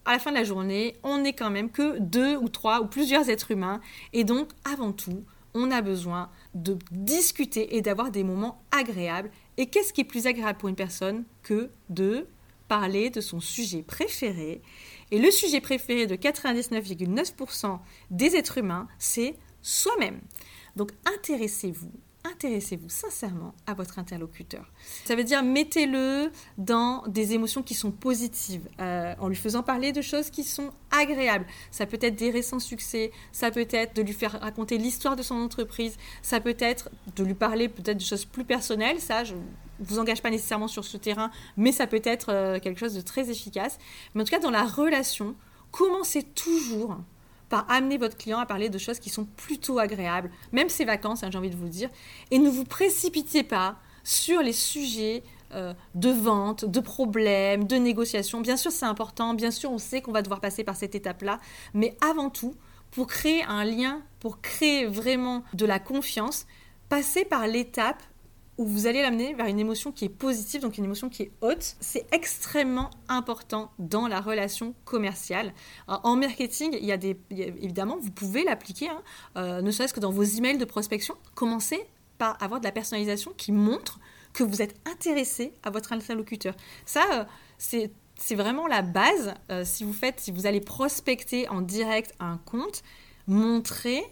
à 0.05 0.13
la 0.13 0.19
fin 0.19 0.31
de 0.31 0.35
la 0.35 0.43
journée, 0.43 0.95
on 1.03 1.17
n'est 1.17 1.33
quand 1.33 1.49
même 1.49 1.71
que 1.71 1.97
deux 1.99 2.37
ou 2.37 2.49
trois 2.49 2.81
ou 2.81 2.87
plusieurs 2.87 3.29
êtres 3.29 3.51
humains. 3.51 3.81
Et 4.13 4.23
donc, 4.23 4.49
avant 4.63 4.91
tout, 4.91 5.23
on 5.55 5.71
a 5.71 5.81
besoin 5.81 6.29
de 6.53 6.77
discuter 6.91 7.75
et 7.75 7.81
d'avoir 7.81 8.11
des 8.11 8.23
moments 8.23 8.61
agréables. 8.71 9.31
Et 9.57 9.67
qu'est-ce 9.67 9.93
qui 9.93 10.01
est 10.01 10.05
plus 10.05 10.27
agréable 10.27 10.59
pour 10.59 10.69
une 10.69 10.75
personne 10.75 11.23
que 11.41 11.69
de 11.89 12.27
parler 12.67 13.09
de 13.09 13.21
son 13.21 13.39
sujet 13.39 13.81
préféré? 13.81 14.61
Et 15.11 15.17
le 15.17 15.31
sujet 15.31 15.61
préféré 15.61 16.07
de 16.07 16.15
99,9% 16.15 17.79
des 18.11 18.35
êtres 18.35 18.57
humains, 18.57 18.87
c'est 18.99 19.35
soi-même. 19.61 20.19
Donc 20.75 20.91
intéressez-vous 21.05 21.91
intéressez-vous 22.35 22.89
sincèrement 22.89 23.53
à 23.65 23.73
votre 23.73 23.97
interlocuteur. 23.97 24.69
Ça 25.05 25.15
veut 25.15 25.23
dire 25.23 25.41
mettez-le 25.41 26.31
dans 26.57 27.03
des 27.07 27.33
émotions 27.33 27.63
qui 27.63 27.73
sont 27.73 27.91
positives, 27.91 28.67
euh, 28.79 29.15
en 29.19 29.29
lui 29.29 29.37
faisant 29.37 29.63
parler 29.63 29.93
de 29.93 30.01
choses 30.01 30.29
qui 30.29 30.43
sont 30.43 30.71
agréables. 30.91 31.45
Ça 31.71 31.85
peut 31.85 31.97
être 32.01 32.15
des 32.15 32.31
récents 32.31 32.59
succès, 32.59 33.11
ça 33.31 33.51
peut 33.51 33.67
être 33.69 33.95
de 33.95 34.01
lui 34.01 34.13
faire 34.13 34.39
raconter 34.39 34.77
l'histoire 34.77 35.15
de 35.15 35.23
son 35.23 35.35
entreprise, 35.35 35.95
ça 36.21 36.39
peut 36.41 36.57
être 36.59 36.89
de 37.15 37.23
lui 37.23 37.35
parler 37.35 37.69
peut-être 37.69 37.97
de 37.97 38.03
choses 38.03 38.25
plus 38.25 38.45
personnelles. 38.45 38.99
Ça, 38.99 39.23
je 39.23 39.35
vous 39.79 39.99
engage 39.99 40.21
pas 40.21 40.29
nécessairement 40.29 40.67
sur 40.67 40.83
ce 40.83 40.97
terrain, 40.97 41.31
mais 41.55 41.71
ça 41.71 41.87
peut 41.87 42.01
être 42.03 42.31
euh, 42.31 42.59
quelque 42.59 42.79
chose 42.79 42.95
de 42.95 43.01
très 43.01 43.29
efficace. 43.29 43.77
Mais 44.13 44.21
en 44.21 44.25
tout 44.25 44.31
cas, 44.31 44.39
dans 44.39 44.51
la 44.51 44.65
relation, 44.65 45.35
commencez 45.71 46.23
toujours 46.23 46.97
par 47.49 47.69
amener 47.69 47.97
votre 47.97 48.17
client 48.17 48.39
à 48.39 48.45
parler 48.45 48.69
de 48.69 48.77
choses 48.77 48.99
qui 48.99 49.09
sont 49.09 49.25
plutôt 49.25 49.79
agréables, 49.79 50.31
même 50.51 50.69
ses 50.69 50.85
vacances, 50.85 51.23
hein, 51.23 51.29
j'ai 51.31 51.37
envie 51.37 51.49
de 51.49 51.55
vous 51.55 51.69
dire, 51.69 51.89
et 52.31 52.39
ne 52.39 52.49
vous 52.49 52.65
précipitez 52.65 53.43
pas 53.43 53.77
sur 54.03 54.41
les 54.41 54.53
sujets 54.53 55.23
euh, 55.53 55.73
de 55.93 56.09
vente, 56.09 56.65
de 56.65 56.79
problèmes, 56.79 57.65
de 57.65 57.75
négociations. 57.75 58.41
Bien 58.41 58.57
sûr, 58.57 58.71
c'est 58.71 58.85
important, 58.85 59.33
bien 59.33 59.51
sûr, 59.51 59.71
on 59.71 59.77
sait 59.77 60.01
qu'on 60.01 60.11
va 60.11 60.21
devoir 60.21 60.41
passer 60.41 60.63
par 60.63 60.75
cette 60.75 60.95
étape-là, 60.95 61.39
mais 61.73 61.95
avant 62.01 62.29
tout, 62.29 62.55
pour 62.91 63.07
créer 63.07 63.43
un 63.43 63.63
lien, 63.63 64.01
pour 64.19 64.41
créer 64.41 64.85
vraiment 64.85 65.43
de 65.53 65.65
la 65.65 65.79
confiance, 65.79 66.45
passez 66.89 67.25
par 67.25 67.47
l'étape 67.47 68.01
où 68.57 68.65
vous 68.65 68.87
allez 68.87 69.01
l'amener 69.01 69.33
vers 69.33 69.47
une 69.47 69.59
émotion 69.59 69.91
qui 69.91 70.05
est 70.05 70.09
positive, 70.09 70.61
donc 70.61 70.77
une 70.77 70.85
émotion 70.85 71.09
qui 71.09 71.23
est 71.23 71.31
haute. 71.41 71.75
C'est 71.79 72.05
extrêmement 72.13 72.89
important 73.09 73.71
dans 73.79 74.07
la 74.07 74.21
relation 74.21 74.73
commerciale. 74.85 75.53
en 75.87 76.15
marketing, 76.15 76.77
il 76.79 76.85
y 76.85 76.91
a 76.91 76.97
des, 76.97 77.17
évidemment, 77.29 77.97
vous 77.99 78.11
pouvez 78.11 78.43
l'appliquer, 78.43 78.89
hein, 78.89 79.01
euh, 79.37 79.61
ne 79.61 79.71
serait-ce 79.71 79.93
que 79.93 79.99
dans 79.99 80.11
vos 80.11 80.23
emails 80.23 80.57
de 80.57 80.65
prospection. 80.65 81.15
Commencez 81.33 81.79
par 82.17 82.41
avoir 82.41 82.59
de 82.59 82.65
la 82.65 82.71
personnalisation 82.71 83.33
qui 83.35 83.51
montre 83.51 83.99
que 84.33 84.43
vous 84.43 84.61
êtes 84.61 84.75
intéressé 84.85 85.53
à 85.63 85.69
votre 85.69 85.91
interlocuteur. 85.93 86.55
Ça, 86.85 87.03
euh, 87.13 87.23
c'est 87.57 87.91
c'est 88.17 88.35
vraiment 88.35 88.67
la 88.67 88.81
base. 88.81 89.33
Euh, 89.51 89.63
si 89.65 89.83
vous 89.83 89.93
faites, 89.93 90.19
si 90.19 90.31
vous 90.31 90.45
allez 90.45 90.61
prospecter 90.61 91.49
en 91.49 91.61
direct 91.61 92.13
un 92.19 92.37
compte, 92.37 92.83
montrez 93.27 94.03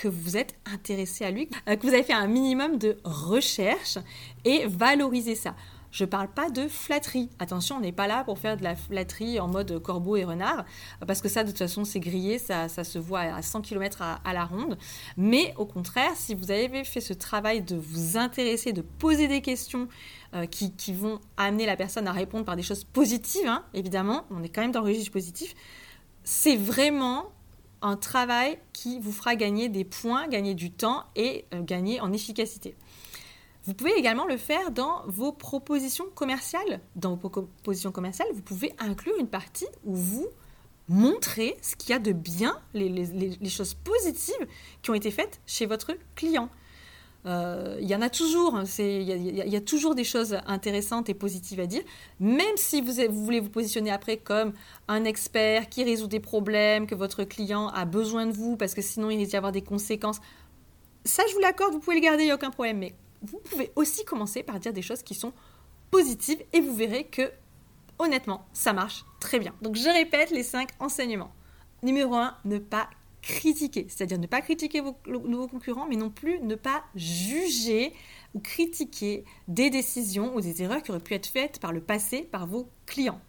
que 0.00 0.08
vous 0.08 0.36
êtes 0.36 0.54
intéressé 0.64 1.24
à 1.24 1.30
lui, 1.30 1.48
euh, 1.68 1.76
que 1.76 1.82
vous 1.82 1.92
avez 1.92 2.02
fait 2.02 2.14
un 2.14 2.26
minimum 2.26 2.78
de 2.78 2.96
recherche 3.04 3.98
et 4.44 4.66
valoriser 4.66 5.34
ça. 5.34 5.54
Je 5.90 6.04
parle 6.04 6.28
pas 6.28 6.50
de 6.50 6.68
flatterie. 6.68 7.28
Attention, 7.40 7.76
on 7.76 7.80
n'est 7.80 7.92
pas 7.92 8.06
là 8.06 8.22
pour 8.22 8.38
faire 8.38 8.56
de 8.56 8.62
la 8.62 8.76
flatterie 8.76 9.40
en 9.40 9.48
mode 9.48 9.82
corbeau 9.82 10.16
et 10.16 10.24
renard, 10.24 10.64
parce 11.06 11.20
que 11.20 11.28
ça, 11.28 11.42
de 11.42 11.48
toute 11.48 11.58
façon, 11.58 11.84
c'est 11.84 11.98
grillé, 11.98 12.38
ça, 12.38 12.68
se 12.68 12.98
voit 12.98 13.20
à 13.20 13.42
100 13.42 13.62
km 13.62 14.00
à, 14.02 14.32
la 14.32 14.44
ronde. 14.44 14.78
Mais 15.16 15.52
au 15.58 15.66
contraire, 15.66 16.12
si 16.14 16.34
vous 16.34 16.52
avez 16.52 16.84
fait 16.84 17.00
ce 17.00 17.12
travail 17.12 17.62
de 17.62 17.76
vous 17.76 18.16
intéresser, 18.16 18.72
de 18.72 18.82
poser 18.82 19.26
des 19.26 19.40
questions 19.40 19.88
euh, 20.34 20.46
qui, 20.46 20.92
vont 20.92 21.20
amener 21.36 21.66
la 21.66 21.76
personne 21.76 22.06
à 22.06 22.12
répondre 22.12 22.44
par 22.44 22.56
des 22.56 22.62
choses 22.62 22.84
positives, 22.84 23.48
hein, 23.48 23.64
évidemment, 23.74 24.24
on 24.30 24.44
est 24.44 24.48
quand 24.48 24.62
même 24.62 24.72
dans 24.72 24.80
le 24.80 24.86
registre 24.86 25.10
positif, 25.10 25.54
c'est 26.22 26.56
vraiment 26.56 27.32
un 27.82 27.96
travail 27.96 28.58
qui 28.72 28.98
vous 29.00 29.12
fera 29.12 29.36
gagner 29.36 29.68
des 29.68 29.84
points, 29.84 30.28
gagner 30.28 30.54
du 30.54 30.70
temps 30.70 31.04
et 31.16 31.44
euh, 31.54 31.62
gagner 31.62 32.00
en 32.00 32.12
efficacité. 32.12 32.76
Vous 33.64 33.74
pouvez 33.74 33.92
également 33.92 34.26
le 34.26 34.36
faire 34.36 34.70
dans 34.70 35.02
vos 35.06 35.32
propositions 35.32 36.06
commerciales. 36.14 36.80
Dans 36.96 37.14
vos 37.14 37.28
propositions 37.28 37.92
commerciales, 37.92 38.28
vous 38.32 38.42
pouvez 38.42 38.72
inclure 38.78 39.14
une 39.18 39.28
partie 39.28 39.66
où 39.84 39.94
vous 39.94 40.28
montrez 40.88 41.56
ce 41.62 41.76
qu'il 41.76 41.90
y 41.90 41.92
a 41.92 41.98
de 41.98 42.12
bien, 42.12 42.58
les 42.74 43.48
choses 43.48 43.74
positives 43.74 44.46
qui 44.82 44.90
ont 44.90 44.94
été 44.94 45.10
faites 45.10 45.40
chez 45.46 45.66
votre 45.66 45.92
client. 46.16 46.48
Euh, 47.26 47.76
il 47.80 47.88
y 47.88 47.94
en 47.94 48.00
a 48.00 48.08
toujours, 48.08 48.54
hein, 48.54 48.64
il 48.78 49.02
y, 49.02 49.56
a 49.56 49.60
toujours 49.60 49.94
des 49.94 50.04
choses 50.04 50.38
intéressantes 50.46 51.10
et 51.10 51.14
positives 51.14 51.60
à 51.60 51.66
dire, 51.66 51.82
même 52.18 52.56
si 52.56 52.80
vous, 52.80 52.92
voulez 53.10 53.40
vous 53.40 53.50
positionner 53.50 53.90
après 53.90 54.16
comme 54.16 54.54
un 54.88 55.04
expert 55.04 55.68
qui 55.68 55.84
résout 55.84 56.06
des 56.06 56.20
problèmes, 56.20 56.86
que 56.86 56.94
votre 56.94 57.24
client 57.24 57.68
a 57.68 57.84
besoin 57.84 58.26
de 58.26 58.32
vous 58.32 58.56
parce 58.56 58.74
que 58.74 58.80
sinon 58.80 59.10
il 59.10 59.18
risque 59.18 59.30
d'y 59.30 59.36
avoir 59.36 59.52
des 59.52 59.62
conséquences. 59.62 60.20
Ça, 61.04 61.22
je 61.28 61.34
vous 61.34 61.40
l'accorde, 61.40 61.74
vous 61.74 61.80
pouvez 61.80 61.96
le 61.96 62.02
garder, 62.02 62.22
il 62.22 62.26
n'y 62.26 62.32
a 62.32 62.36
aucun 62.36 62.50
problème, 62.50 62.78
mais 62.78 62.94
vous 63.22 63.38
pouvez 63.38 63.70
aussi 63.76 64.04
commencer 64.04 64.42
par 64.42 64.58
dire 64.58 64.72
des 64.72 64.82
choses 64.82 65.02
qui 65.02 65.14
sont 65.14 65.34
positives 65.90 66.42
et 66.54 66.60
vous 66.60 66.74
verrez 66.74 67.04
que, 67.04 67.30
honnêtement, 67.98 68.46
ça 68.54 68.72
marche 68.72 69.04
très 69.18 69.38
bien. 69.38 69.52
Donc, 69.60 69.76
je 69.76 69.88
répète 69.90 70.30
les 70.30 70.42
cinq 70.42 70.70
enseignements. 70.78 71.32
Numéro 71.82 72.14
1, 72.14 72.34
ne 72.44 72.58
pas 72.58 72.88
critiquer, 73.22 73.86
c'est-à-dire 73.88 74.18
ne 74.18 74.26
pas 74.26 74.40
critiquer 74.40 74.80
vos, 74.80 74.96
nouveaux 75.06 75.48
concurrents, 75.48 75.86
mais 75.88 75.96
non 75.96 76.10
plus 76.10 76.40
ne 76.40 76.54
pas 76.54 76.82
juger 76.94 77.92
ou 78.34 78.40
critiquer 78.40 79.24
des 79.48 79.70
décisions 79.70 80.34
ou 80.34 80.40
des 80.40 80.62
erreurs 80.62 80.82
qui 80.82 80.90
auraient 80.90 81.00
pu 81.00 81.14
être 81.14 81.26
faites 81.26 81.58
par 81.60 81.72
le 81.72 81.80
passé 81.80 82.22
par 82.22 82.46
vos 82.46 82.68
clients. 82.86 83.20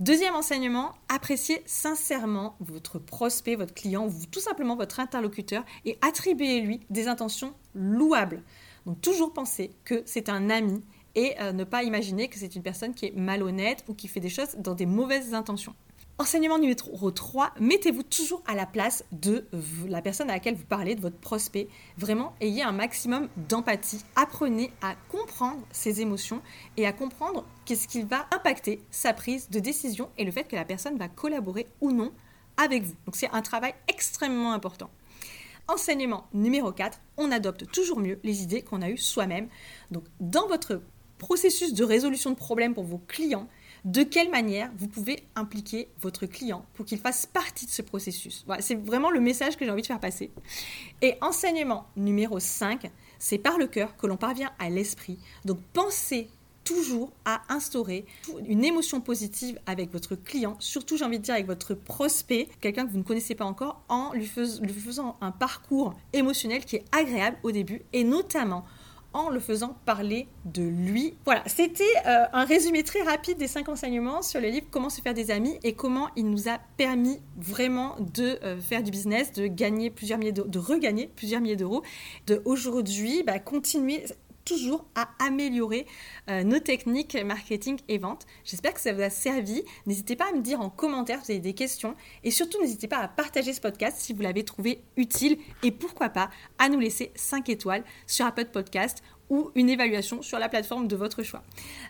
Deuxième 0.00 0.34
enseignement, 0.34 0.94
appréciez 1.08 1.62
sincèrement 1.66 2.56
votre 2.60 2.98
prospect, 2.98 3.54
votre 3.54 3.74
client 3.74 4.06
ou 4.06 4.12
tout 4.30 4.40
simplement 4.40 4.74
votre 4.74 4.98
interlocuteur 4.98 5.62
et 5.84 5.98
attribuez-lui 6.00 6.80
des 6.88 7.06
intentions 7.06 7.52
louables. 7.74 8.42
Donc 8.86 9.02
toujours 9.02 9.34
penser 9.34 9.72
que 9.84 10.02
c'est 10.06 10.30
un 10.30 10.48
ami 10.48 10.82
et 11.14 11.34
euh, 11.40 11.52
ne 11.52 11.64
pas 11.64 11.82
imaginer 11.82 12.28
que 12.28 12.38
c'est 12.38 12.54
une 12.54 12.62
personne 12.62 12.94
qui 12.94 13.06
est 13.06 13.16
malhonnête 13.16 13.84
ou 13.88 13.94
qui 13.94 14.08
fait 14.08 14.20
des 14.20 14.30
choses 14.30 14.56
dans 14.56 14.74
des 14.74 14.86
mauvaises 14.86 15.34
intentions. 15.34 15.74
Enseignement 16.20 16.58
numéro 16.58 17.10
3, 17.10 17.54
mettez-vous 17.60 18.02
toujours 18.02 18.42
à 18.46 18.54
la 18.54 18.66
place 18.66 19.06
de 19.10 19.46
la 19.88 20.02
personne 20.02 20.28
à 20.28 20.34
laquelle 20.34 20.54
vous 20.54 20.66
parlez, 20.66 20.94
de 20.94 21.00
votre 21.00 21.16
prospect. 21.16 21.66
Vraiment, 21.96 22.34
ayez 22.42 22.62
un 22.62 22.72
maximum 22.72 23.30
d'empathie. 23.48 24.04
Apprenez 24.16 24.70
à 24.82 24.96
comprendre 25.08 25.66
ses 25.72 26.02
émotions 26.02 26.42
et 26.76 26.86
à 26.86 26.92
comprendre 26.92 27.46
qu'est-ce 27.64 27.88
qui 27.88 28.02
va 28.02 28.26
impacter 28.32 28.82
sa 28.90 29.14
prise 29.14 29.48
de 29.48 29.60
décision 29.60 30.10
et 30.18 30.26
le 30.26 30.30
fait 30.30 30.44
que 30.44 30.56
la 30.56 30.66
personne 30.66 30.98
va 30.98 31.08
collaborer 31.08 31.66
ou 31.80 31.90
non 31.90 32.12
avec 32.58 32.82
vous. 32.82 32.96
Donc 33.06 33.16
c'est 33.16 33.30
un 33.30 33.40
travail 33.40 33.72
extrêmement 33.88 34.52
important. 34.52 34.90
Enseignement 35.68 36.26
numéro 36.34 36.70
4, 36.70 37.00
on 37.16 37.32
adopte 37.32 37.72
toujours 37.72 37.98
mieux 37.98 38.20
les 38.24 38.42
idées 38.42 38.60
qu'on 38.60 38.82
a 38.82 38.90
eues 38.90 38.98
soi-même. 38.98 39.48
Donc 39.90 40.04
dans 40.20 40.46
votre 40.48 40.82
processus 41.16 41.72
de 41.72 41.84
résolution 41.84 42.28
de 42.28 42.36
problèmes 42.36 42.74
pour 42.74 42.84
vos 42.84 42.98
clients, 42.98 43.48
de 43.84 44.02
quelle 44.02 44.30
manière 44.30 44.70
vous 44.76 44.88
pouvez 44.88 45.22
impliquer 45.36 45.88
votre 46.00 46.26
client 46.26 46.64
pour 46.74 46.84
qu'il 46.84 46.98
fasse 46.98 47.26
partie 47.26 47.66
de 47.66 47.70
ce 47.70 47.82
processus. 47.82 48.44
C'est 48.60 48.74
vraiment 48.74 49.10
le 49.10 49.20
message 49.20 49.56
que 49.56 49.64
j'ai 49.64 49.70
envie 49.70 49.82
de 49.82 49.86
faire 49.86 50.00
passer. 50.00 50.30
Et 51.02 51.14
enseignement 51.20 51.86
numéro 51.96 52.38
5, 52.38 52.90
c'est 53.18 53.38
par 53.38 53.58
le 53.58 53.66
cœur 53.66 53.96
que 53.96 54.06
l'on 54.06 54.16
parvient 54.16 54.50
à 54.58 54.70
l'esprit. 54.70 55.18
Donc 55.44 55.58
pensez 55.72 56.28
toujours 56.64 57.10
à 57.24 57.42
instaurer 57.48 58.04
une 58.46 58.64
émotion 58.64 59.00
positive 59.00 59.58
avec 59.66 59.90
votre 59.92 60.14
client, 60.14 60.56
surtout 60.60 60.96
j'ai 60.96 61.04
envie 61.04 61.18
de 61.18 61.24
dire 61.24 61.34
avec 61.34 61.46
votre 61.46 61.74
prospect, 61.74 62.48
quelqu'un 62.60 62.86
que 62.86 62.92
vous 62.92 62.98
ne 62.98 63.02
connaissez 63.02 63.34
pas 63.34 63.44
encore, 63.44 63.82
en 63.88 64.12
lui, 64.12 64.26
faisant 64.26 65.16
un 65.20 65.30
parcours 65.32 65.94
émotionnel 66.12 66.64
qui 66.64 66.76
est 66.76 66.84
agréable 66.92 67.38
au 67.42 67.50
début 67.50 67.82
et 67.92 68.04
notamment 68.04 68.64
en 69.12 69.28
le 69.28 69.40
faisant 69.40 69.76
parler 69.84 70.28
de 70.44 70.62
lui. 70.62 71.14
Voilà, 71.24 71.42
c'était 71.46 71.84
euh, 72.06 72.24
un 72.32 72.44
résumé 72.44 72.82
très 72.82 73.02
rapide 73.02 73.38
des 73.38 73.48
cinq 73.48 73.68
enseignements 73.68 74.22
sur 74.22 74.40
le 74.40 74.48
livre 74.48 74.66
Comment 74.70 74.90
se 74.90 75.00
faire 75.00 75.14
des 75.14 75.30
amis 75.30 75.58
et 75.62 75.74
comment 75.74 76.08
il 76.16 76.30
nous 76.30 76.48
a 76.48 76.58
permis 76.76 77.20
vraiment 77.36 77.96
de 78.14 78.38
euh, 78.44 78.60
faire 78.60 78.82
du 78.82 78.90
business, 78.90 79.32
de 79.32 79.46
gagner 79.46 79.90
plusieurs 79.90 80.18
milliers 80.18 80.32
de 80.32 80.58
regagner 80.58 81.10
plusieurs 81.16 81.40
milliers 81.40 81.56
d'euros, 81.56 81.82
de 82.26 82.42
aujourd'hui 82.44 83.22
bah, 83.24 83.38
continuer 83.38 84.04
toujours 84.44 84.84
à 84.94 85.08
améliorer 85.18 85.86
euh, 86.28 86.42
nos 86.42 86.58
techniques 86.58 87.16
marketing 87.24 87.78
et 87.88 87.98
vente. 87.98 88.26
J'espère 88.44 88.74
que 88.74 88.80
ça 88.80 88.92
vous 88.92 89.02
a 89.02 89.10
servi. 89.10 89.62
N'hésitez 89.86 90.16
pas 90.16 90.28
à 90.30 90.32
me 90.32 90.40
dire 90.40 90.60
en 90.60 90.70
commentaire 90.70 91.20
si 91.20 91.26
vous 91.26 91.30
avez 91.32 91.40
des 91.40 91.54
questions 91.54 91.94
et 92.24 92.30
surtout 92.30 92.60
n'hésitez 92.60 92.88
pas 92.88 92.98
à 92.98 93.08
partager 93.08 93.52
ce 93.52 93.60
podcast 93.60 93.96
si 93.98 94.12
vous 94.12 94.22
l'avez 94.22 94.44
trouvé 94.44 94.82
utile 94.96 95.38
et 95.62 95.70
pourquoi 95.70 96.08
pas 96.08 96.30
à 96.58 96.68
nous 96.68 96.78
laisser 96.78 97.12
5 97.14 97.48
étoiles 97.48 97.84
sur 98.06 98.26
Apple 98.26 98.46
Podcast 98.46 99.02
ou 99.30 99.50
une 99.54 99.70
évaluation 99.70 100.22
sur 100.22 100.38
la 100.38 100.48
plateforme 100.48 100.88
de 100.88 100.96
votre 100.96 101.22
choix. 101.22 101.42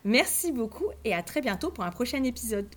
Merci 0.05 0.53
beaucoup 0.53 0.87
et 1.05 1.15
à 1.15 1.23
très 1.23 1.41
bientôt 1.41 1.71
pour 1.71 1.85
un 1.85 1.91
prochain 1.91 2.23
épisode. 2.23 2.69